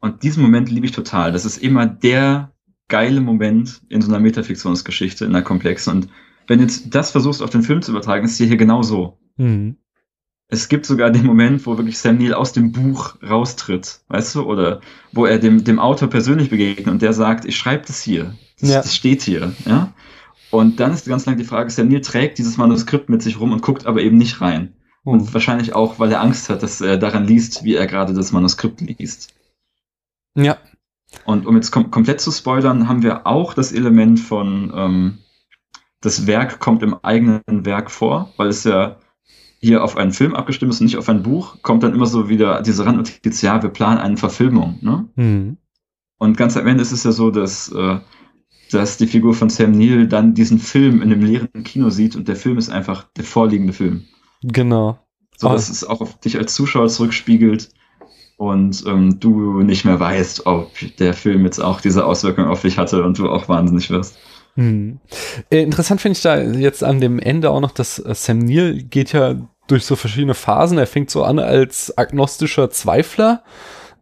[0.01, 1.31] Und diesen Moment liebe ich total.
[1.31, 2.51] Das ist immer der
[2.89, 5.93] geile Moment in so einer Metafiktionsgeschichte, in einer komplexen.
[5.93, 6.09] Und
[6.47, 9.19] wenn jetzt das versuchst, auf den Film zu übertragen, ist hier hier genau so.
[9.37, 9.77] Mhm
[10.49, 14.43] es gibt sogar den Moment, wo wirklich Sam Neill aus dem Buch raustritt, weißt du,
[14.43, 18.35] oder wo er dem, dem Autor persönlich begegnet und der sagt, ich schreibe das hier,
[18.59, 18.81] das, ja.
[18.81, 19.93] das, steht hier, ja.
[20.51, 23.51] Und dann ist ganz lang die Frage, Sam Neill trägt dieses Manuskript mit sich rum
[23.51, 24.73] und guckt aber eben nicht rein.
[25.03, 25.33] Und hm.
[25.33, 28.79] wahrscheinlich auch, weil er Angst hat, dass er daran liest, wie er gerade das Manuskript
[28.81, 29.33] liest.
[30.35, 30.57] Ja.
[31.25, 35.17] Und um jetzt kom komplett zu spoilern, haben wir auch das Element von, ähm,
[36.01, 38.97] das Werk kommt im eigenen Werk vor, weil es ja
[39.63, 42.27] hier auf einen Film abgestimmt ist und nicht auf ein Buch, kommt dann immer so
[42.27, 44.77] wieder diese Randnotiz, ja, wir planen eine Verfilmung.
[44.81, 45.07] Ne?
[45.15, 45.57] Mhm.
[46.17, 47.97] Und ganz am Ende ist es ja so, dass, äh,
[48.71, 52.27] dass die Figur von Sam Neill dann diesen Film in einem leeren Kino sieht und
[52.27, 54.03] der Film ist einfach der vorliegende Film.
[54.43, 54.99] Genau.
[55.37, 55.71] So dass oh.
[55.71, 57.69] es auch auf dich als Zuschauer zurückspiegelt
[58.35, 62.77] und ähm, du nicht mehr weißt, ob der Film jetzt auch diese Auswirkung auf dich
[62.77, 64.17] hatte und du auch wahnsinnig wirst.
[64.55, 64.99] Hm.
[65.49, 69.13] Interessant finde ich da jetzt an dem Ende auch noch, dass äh, Sam Neill geht
[69.13, 69.35] ja
[69.67, 70.77] durch so verschiedene Phasen.
[70.77, 73.43] Er fängt so an als agnostischer Zweifler,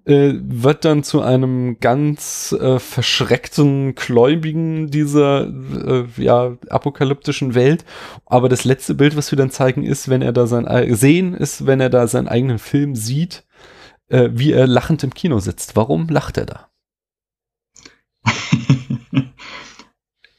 [0.06, 7.86] äh, wird dann zu einem ganz äh, verschreckten Gläubigen dieser äh, ja, apokalyptischen Welt.
[8.26, 11.68] Aber das letzte Bild, was wir dann zeigen, ist, wenn er da sein sehen, ist,
[11.68, 13.46] wenn er da seinen eigenen Film sieht,
[14.08, 15.76] äh, wie er lachend im Kino sitzt.
[15.76, 16.68] Warum lacht er da?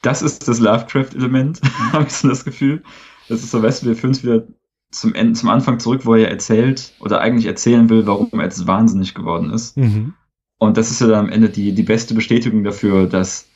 [0.03, 1.61] das ist das Lovecraft-Element,
[1.93, 2.83] habe ich so das Gefühl.
[3.29, 4.47] Das ist so, weißt du, wir führen es wieder
[4.93, 8.66] zum, Ende, zum Anfang zurück, wo er erzählt oder eigentlich erzählen will, warum er jetzt
[8.66, 9.76] wahnsinnig geworden ist.
[9.76, 10.14] Mhm.
[10.59, 13.49] Und das ist ja dann am Ende die, die beste Bestätigung dafür, dass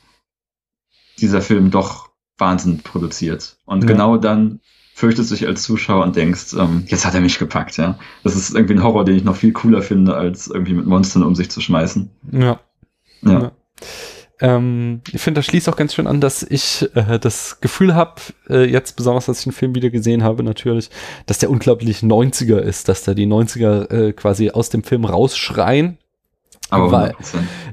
[1.18, 3.56] dieser Film doch Wahnsinn produziert.
[3.64, 3.88] Und ja.
[3.88, 4.60] genau dann
[4.94, 7.98] fürchtest du dich als Zuschauer und denkst, ähm, jetzt hat er mich gepackt, ja.
[8.24, 11.22] Das ist irgendwie ein Horror, den ich noch viel cooler finde, als irgendwie mit Monstern
[11.22, 12.10] um sich zu schmeißen.
[12.32, 12.60] Ja.
[13.22, 13.32] Ja.
[13.32, 13.52] ja.
[14.40, 18.20] Ähm, ich finde, das schließt auch ganz schön an, dass ich äh, das Gefühl habe,
[18.50, 20.90] äh, jetzt besonders, als ich den Film wieder gesehen habe, natürlich,
[21.26, 25.98] dass der unglaublich 90er ist, dass da die 90er äh, quasi aus dem Film rausschreien
[26.68, 27.14] aber Weil,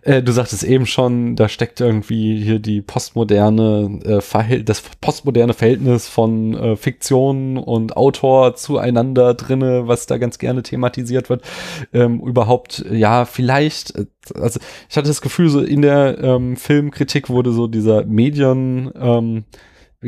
[0.03, 6.07] äh, du sagtest eben schon, da steckt irgendwie hier die postmoderne, äh, das postmoderne Verhältnis
[6.07, 11.43] von äh, Fiktion und Autor zueinander drinne, was da ganz gerne thematisiert wird.
[11.91, 17.29] Ähm, überhaupt, ja, vielleicht, äh, also ich hatte das Gefühl, so in der ähm, Filmkritik
[17.29, 19.45] wurde so dieser Medien, ähm,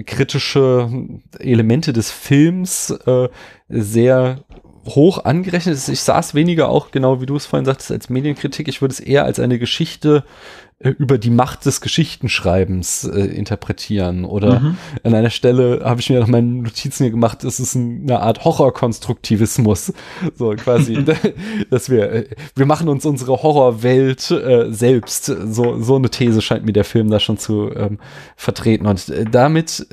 [0.05, 0.89] kritische
[1.39, 3.29] Elemente des Films äh,
[3.69, 4.43] sehr
[4.87, 5.89] hoch angerechnet ist.
[5.89, 8.67] Ich saß weniger auch, genau wie du es vorhin sagtest, als Medienkritik.
[8.67, 10.23] Ich würde es eher als eine Geschichte
[10.79, 14.25] äh, über die Macht des Geschichtenschreibens äh, interpretieren.
[14.25, 14.77] Oder mhm.
[15.03, 18.43] an einer Stelle habe ich mir nach meinen Notizen hier gemacht, es ist eine Art
[18.43, 19.93] Horrorkonstruktivismus.
[20.35, 21.05] So quasi,
[21.69, 25.25] dass wir, äh, wir machen uns unsere Horrorwelt äh, selbst.
[25.25, 27.99] So, so eine These scheint mir der Film da schon zu ähm,
[28.35, 28.85] vertreten.
[28.85, 29.87] Und damit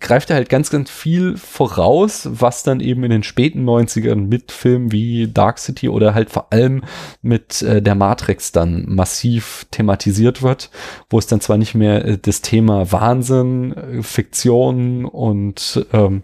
[0.00, 4.52] greift er halt ganz, ganz viel voraus, was dann eben in den späten 90ern mit
[4.52, 6.82] Filmen wie Dark City oder halt vor allem
[7.22, 10.70] mit äh, der Matrix dann massiv thematisiert wird,
[11.10, 16.22] wo es dann zwar nicht mehr äh, das Thema Wahnsinn, äh, Fiktion und ähm,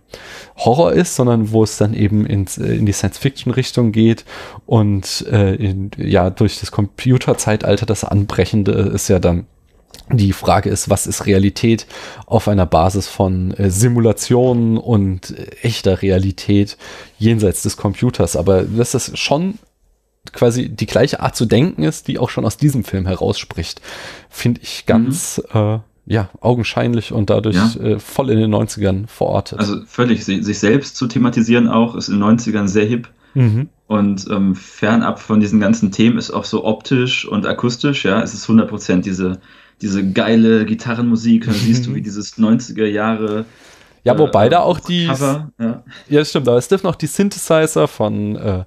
[0.57, 4.25] Horror ist, sondern wo es dann eben ins, äh, in die Science-Fiction-Richtung geht
[4.67, 9.47] und äh, in, ja durch das Computerzeitalter das Anbrechende ist ja dann
[10.11, 11.87] die Frage ist, was ist Realität
[12.27, 16.77] auf einer Basis von äh, Simulationen und äh, echter Realität
[17.19, 18.37] jenseits des Computers.
[18.37, 19.59] Aber dass das schon
[20.33, 23.81] quasi die gleiche Art zu denken ist, die auch schon aus diesem Film herausspricht,
[24.29, 25.61] finde ich ganz mhm.
[25.61, 27.75] äh, ja, augenscheinlich und dadurch ja.
[27.81, 29.59] äh, voll in den 90ern verortet.
[29.59, 33.09] Also völlig, sich selbst zu thematisieren auch, ist in den 90ern sehr hip.
[33.33, 33.69] Mhm.
[33.87, 38.33] Und ähm, fernab von diesen ganzen Themen ist auch so optisch und akustisch, ja, es
[38.33, 39.41] ist 100% diese
[39.85, 43.45] diese geile Gitarrenmusik, dann siehst du, wie dieses 90er Jahre.
[44.03, 45.07] Ja, wobei äh, da auch die.
[45.07, 45.85] Cover, ja.
[46.09, 48.65] ja, stimmt, aber es dürfen auch die Synthesizer von äh,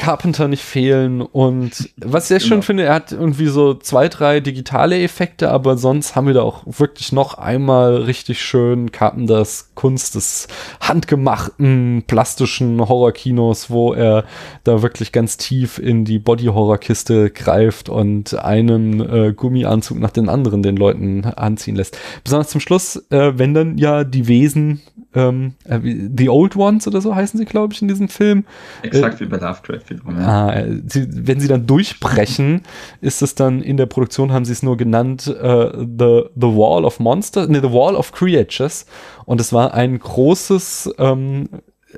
[0.00, 1.20] Carpenter nicht fehlen.
[1.20, 5.76] Und was ich sehr schön finde, er hat irgendwie so zwei, drei digitale Effekte, aber
[5.76, 10.48] sonst haben wir da auch wirklich noch einmal richtig schön Carpenters Kunst des
[10.80, 14.24] handgemachten, plastischen Horrorkinos, wo er
[14.64, 20.62] da wirklich ganz tief in die Body-Horror-Kiste greift und einen äh, Gummianzug nach den anderen
[20.62, 21.98] den Leuten anziehen lässt.
[22.24, 24.80] Besonders zum Schluss, äh, wenn dann ja die Wesen
[25.14, 25.80] ähm, äh,
[26.16, 28.44] The Old Ones oder so heißen sie, glaube ich, in diesem Film.
[28.82, 30.18] Exakt äh, wie bei Lovecraft wiederum.
[30.18, 30.46] Ja.
[30.46, 32.62] Ah, äh, sie, wenn sie dann durchbrechen,
[33.00, 36.84] ist es dann in der Produktion, haben sie es nur genannt, äh, the, the Wall
[36.84, 38.86] of Monsters, ne, The Wall of Creatures.
[39.26, 41.48] Und es war ein großes, ähm,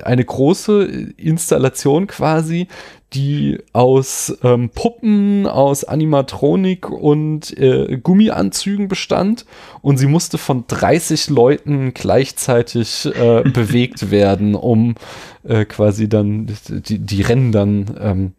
[0.01, 0.83] eine große
[1.17, 2.67] Installation quasi,
[3.13, 9.45] die aus ähm, Puppen, aus Animatronik und äh, Gummianzügen bestand
[9.81, 14.95] und sie musste von 30 Leuten gleichzeitig äh, bewegt werden, um
[15.43, 18.31] äh, quasi dann die, die Rennen dann ähm,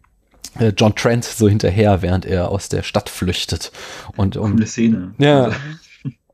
[0.58, 3.72] äh, John Trent so hinterher, während er aus der Stadt flüchtet.
[4.16, 5.14] Und um, Coole Szene.
[5.18, 5.52] Ja.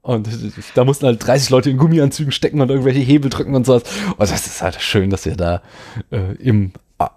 [0.03, 0.29] Und
[0.75, 3.83] da mussten halt 30 Leute in Gummianzügen stecken und irgendwelche Hebel drücken und sowas.
[4.09, 5.63] Und das ist halt schön, dass er da
[6.11, 6.73] äh, im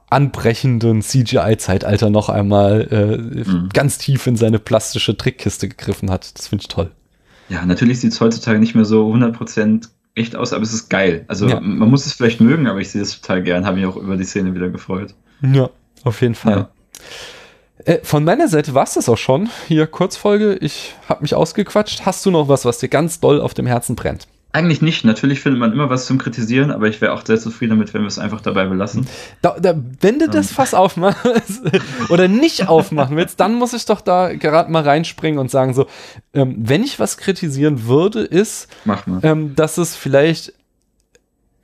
[0.09, 3.69] anbrechenden CGI-Zeitalter noch einmal äh, mhm.
[3.73, 6.37] ganz tief in seine plastische Trickkiste gegriffen hat.
[6.37, 6.91] Das finde ich toll.
[7.49, 11.25] Ja, natürlich sieht es heutzutage nicht mehr so 100% echt aus, aber es ist geil.
[11.27, 11.59] Also ja.
[11.59, 13.65] man muss es vielleicht mögen, aber ich sehe es total gern.
[13.65, 15.13] Habe mich auch über die Szene wieder gefreut.
[15.41, 15.69] Ja,
[16.03, 16.57] auf jeden Fall.
[16.57, 16.69] Ja.
[17.85, 19.49] Äh, von meiner Seite war es das auch schon.
[19.67, 20.55] Hier Kurzfolge.
[20.55, 22.05] Ich habe mich ausgequatscht.
[22.05, 24.27] Hast du noch was, was dir ganz doll auf dem Herzen brennt?
[24.55, 25.03] Eigentlich nicht.
[25.03, 28.01] Natürlich findet man immer was zum Kritisieren, aber ich wäre auch sehr zufrieden damit, wenn
[28.01, 29.07] wir es einfach dabei belassen.
[29.41, 30.55] Da, da, wenn du das ähm.
[30.55, 31.63] Fass aufmachst
[32.09, 35.87] oder nicht aufmachen willst, dann muss ich doch da gerade mal reinspringen und sagen: so,
[36.35, 38.67] ähm, wenn ich was kritisieren würde, ist,
[39.23, 40.53] ähm, dass es vielleicht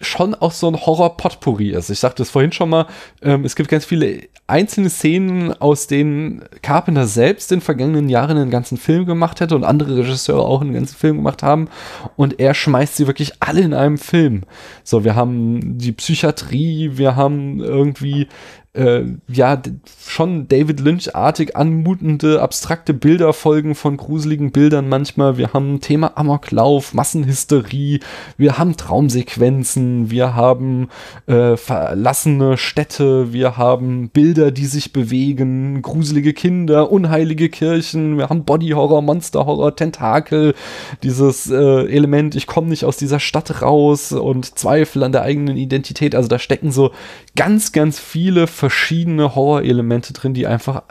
[0.02, 1.90] schon auch so ein Horror-Potpourri ist.
[1.90, 2.88] Ich sagte es vorhin schon mal,
[3.22, 8.38] ähm, es gibt ganz viele einzelne Szenen, aus denen Carpenter selbst in den vergangenen Jahren
[8.38, 11.70] einen ganzen Film gemacht hätte und andere Regisseure auch einen ganzen Film gemacht haben.
[12.16, 14.44] Und er schmeißt sie wirklich alle in einem Film.
[14.84, 18.28] So, wir haben die Psychiatrie, wir haben irgendwie
[18.74, 19.62] äh, ja,
[20.08, 25.38] schon David Lynch-artig anmutende, abstrakte Bilderfolgen von gruseligen Bildern manchmal.
[25.38, 28.00] Wir haben Thema Amoklauf, Massenhysterie,
[28.38, 30.90] wir haben Traumsequenzen, wir haben
[31.26, 38.46] äh, verlassene Städte, wir haben Bilder, die sich bewegen, gruselige Kinder, unheilige Kirchen, wir haben
[38.46, 40.54] Body-Horror, Monster-Horror, Tentakel,
[41.02, 45.58] dieses äh, Element, ich komme nicht aus dieser Stadt raus und Zweifel an der eigenen
[45.58, 46.14] Identität.
[46.14, 46.92] Also da stecken so
[47.36, 50.84] ganz, ganz viele verschiedene Horror-Elemente drin, die einfach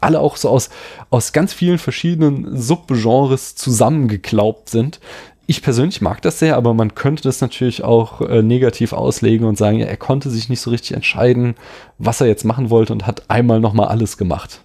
[0.00, 0.68] alle auch so aus,
[1.10, 5.00] aus ganz vielen verschiedenen Subgenres zusammengeklaubt sind.
[5.46, 9.56] Ich persönlich mag das sehr, aber man könnte das natürlich auch äh, negativ auslegen und
[9.56, 11.54] sagen, ja, er konnte sich nicht so richtig entscheiden,
[11.98, 14.60] was er jetzt machen wollte und hat einmal nochmal alles gemacht.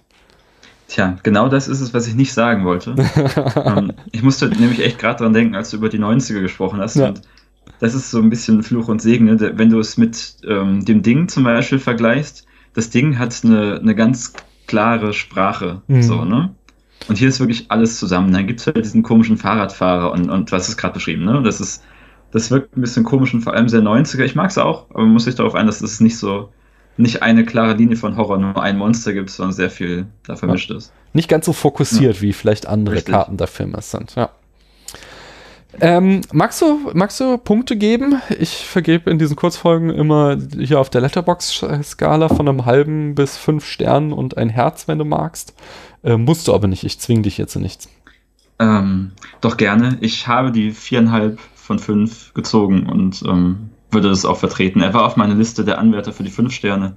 [0.88, 2.96] Tja, genau das ist es, was ich nicht sagen wollte.
[3.64, 6.96] ähm, ich musste nämlich echt gerade dran denken, als du über die 90er gesprochen hast.
[6.96, 7.08] Ja.
[7.08, 7.22] Und
[7.80, 9.52] das ist so ein bisschen Fluch und Segen, ne?
[9.56, 12.46] wenn du es mit ähm, dem Ding zum Beispiel vergleichst.
[12.74, 14.32] Das Ding hat eine, eine ganz
[14.66, 15.82] klare Sprache.
[15.88, 16.02] Mhm.
[16.02, 16.54] So, ne?
[17.08, 18.32] Und hier ist wirklich alles zusammen.
[18.32, 21.42] Dann gibt es halt diesen komischen Fahrradfahrer und, und was ist gerade beschrieben, ne?
[21.42, 21.82] Das ist,
[22.30, 24.22] das wirkt ein bisschen komisch und vor allem sehr 90er.
[24.22, 26.50] Ich mag es auch, aber man muss sich darauf ein, dass es nicht so,
[26.96, 30.70] nicht eine klare Linie von Horror, nur ein Monster gibt, sondern sehr viel da vermischt
[30.70, 30.76] ja.
[30.76, 30.92] ist.
[31.12, 32.22] Nicht ganz so fokussiert, ja.
[32.22, 33.12] wie vielleicht andere Richtig.
[33.12, 34.30] Karten der Filme sind, ja.
[35.80, 38.20] Ähm, magst, du, magst du Punkte geben?
[38.38, 43.64] Ich vergebe in diesen Kurzfolgen immer hier auf der Letterbox-Skala von einem halben bis fünf
[43.64, 45.54] Sternen und ein Herz, wenn du magst.
[46.02, 47.88] Äh, musst du aber nicht, ich zwinge dich jetzt zu nichts.
[48.58, 49.98] Ähm, doch gerne.
[50.00, 54.80] Ich habe die viereinhalb von fünf gezogen und ähm, würde das auch vertreten.
[54.80, 56.96] Er war auf meiner Liste der Anwärter für die fünf Sterne.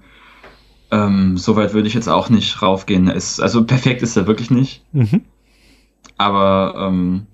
[0.92, 3.08] Ähm, Soweit würde ich jetzt auch nicht raufgehen.
[3.08, 4.84] Ist, also perfekt ist er wirklich nicht.
[4.92, 5.22] Mhm.
[6.18, 7.28] Aber ähm,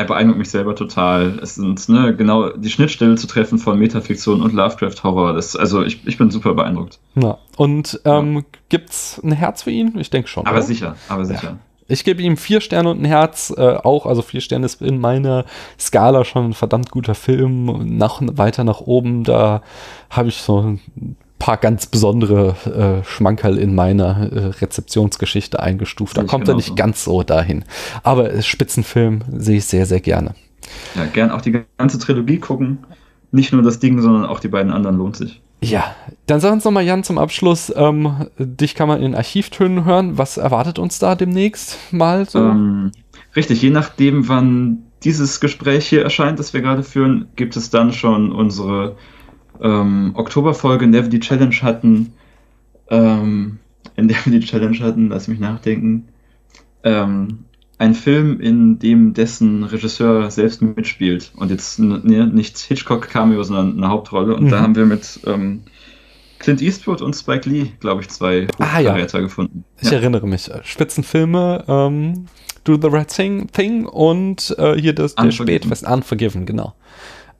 [0.00, 1.38] er beeindruckt mich selber total.
[1.42, 5.34] Es sind ne, genau die Schnittstelle zu treffen von Metafiktion und Lovecraft-Horror.
[5.34, 6.98] Also ich, ich bin super beeindruckt.
[7.14, 7.38] Ja.
[7.56, 8.42] Und ähm, ja.
[8.70, 9.98] gibt's ein Herz für ihn?
[9.98, 10.46] Ich denke schon.
[10.46, 10.66] Aber oder?
[10.66, 11.48] sicher, aber sicher.
[11.50, 11.58] Ja.
[11.86, 14.06] Ich gebe ihm vier Sterne und ein Herz äh, auch.
[14.06, 15.44] Also vier Sterne ist in meiner
[15.78, 17.96] Skala schon ein verdammt guter Film.
[17.98, 19.62] Nach, weiter nach oben, da
[20.08, 26.16] habe ich so ein paar ganz besondere äh, Schmankerl in meiner äh, Rezeptionsgeschichte eingestuft.
[26.16, 27.64] Da kommt er nicht ganz so dahin.
[28.04, 30.34] Aber Spitzenfilm sehe ich sehr, sehr gerne.
[30.94, 32.78] Ja, gern auch die ganze Trilogie gucken.
[33.32, 35.40] Nicht nur das Ding, sondern auch die beiden anderen lohnt sich.
[35.62, 35.94] Ja,
[36.26, 40.18] dann sag uns nochmal, Jan, zum Abschluss, ähm, dich kann man in Archivtönen hören.
[40.18, 42.38] Was erwartet uns da demnächst mal so?
[42.38, 42.92] Ähm,
[43.34, 47.92] richtig, je nachdem, wann dieses Gespräch hier erscheint, das wir gerade führen, gibt es dann
[47.92, 48.96] schon unsere
[49.62, 52.12] ähm, Oktoberfolge, in der wir die Challenge hatten,
[52.88, 53.58] ähm,
[53.96, 56.08] in der wir die Challenge hatten, lass mich nachdenken,
[56.84, 57.44] ähm,
[57.78, 63.88] ein Film, in dem dessen Regisseur selbst mitspielt und jetzt ne, nicht Hitchcock-Cameo, sondern eine
[63.88, 64.36] Hauptrolle.
[64.36, 64.50] Und mhm.
[64.50, 65.62] da haben wir mit ähm,
[66.38, 68.94] Clint Eastwood und Spike Lee, glaube ich, zwei ah, ja.
[68.96, 69.64] gefunden.
[69.80, 69.96] Ich ja.
[69.96, 70.50] erinnere mich.
[70.62, 72.26] Spitzenfilme, ähm,
[72.64, 76.74] Do the Right Thing, Thing und äh, hier das, der Spätfest, Unforgiven, genau.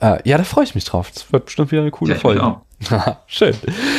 [0.01, 1.11] Äh, ja, da freue ich mich drauf.
[1.13, 2.57] Das wird bestimmt wieder eine coole ja, Folge.
[3.27, 3.55] Schön.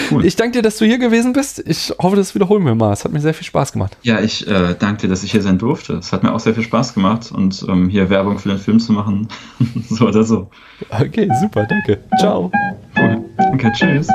[0.10, 0.26] Cool.
[0.26, 1.64] Ich danke dir, dass du hier gewesen bist.
[1.68, 2.91] Ich hoffe, das wiederholen wir mal.
[2.91, 3.95] Es hat mir sehr viel Spaß gemacht.
[4.02, 5.93] Ja, ich äh, danke dir, dass ich hier sein durfte.
[5.93, 8.80] Es hat mir auch sehr viel Spaß gemacht und ähm, hier Werbung für den Film
[8.80, 9.28] zu machen,
[9.89, 10.49] so oder so.
[10.89, 11.99] Okay, super, danke.
[12.20, 12.52] Ciao.
[12.97, 13.24] Cool.
[13.38, 14.08] Danke, tschüss.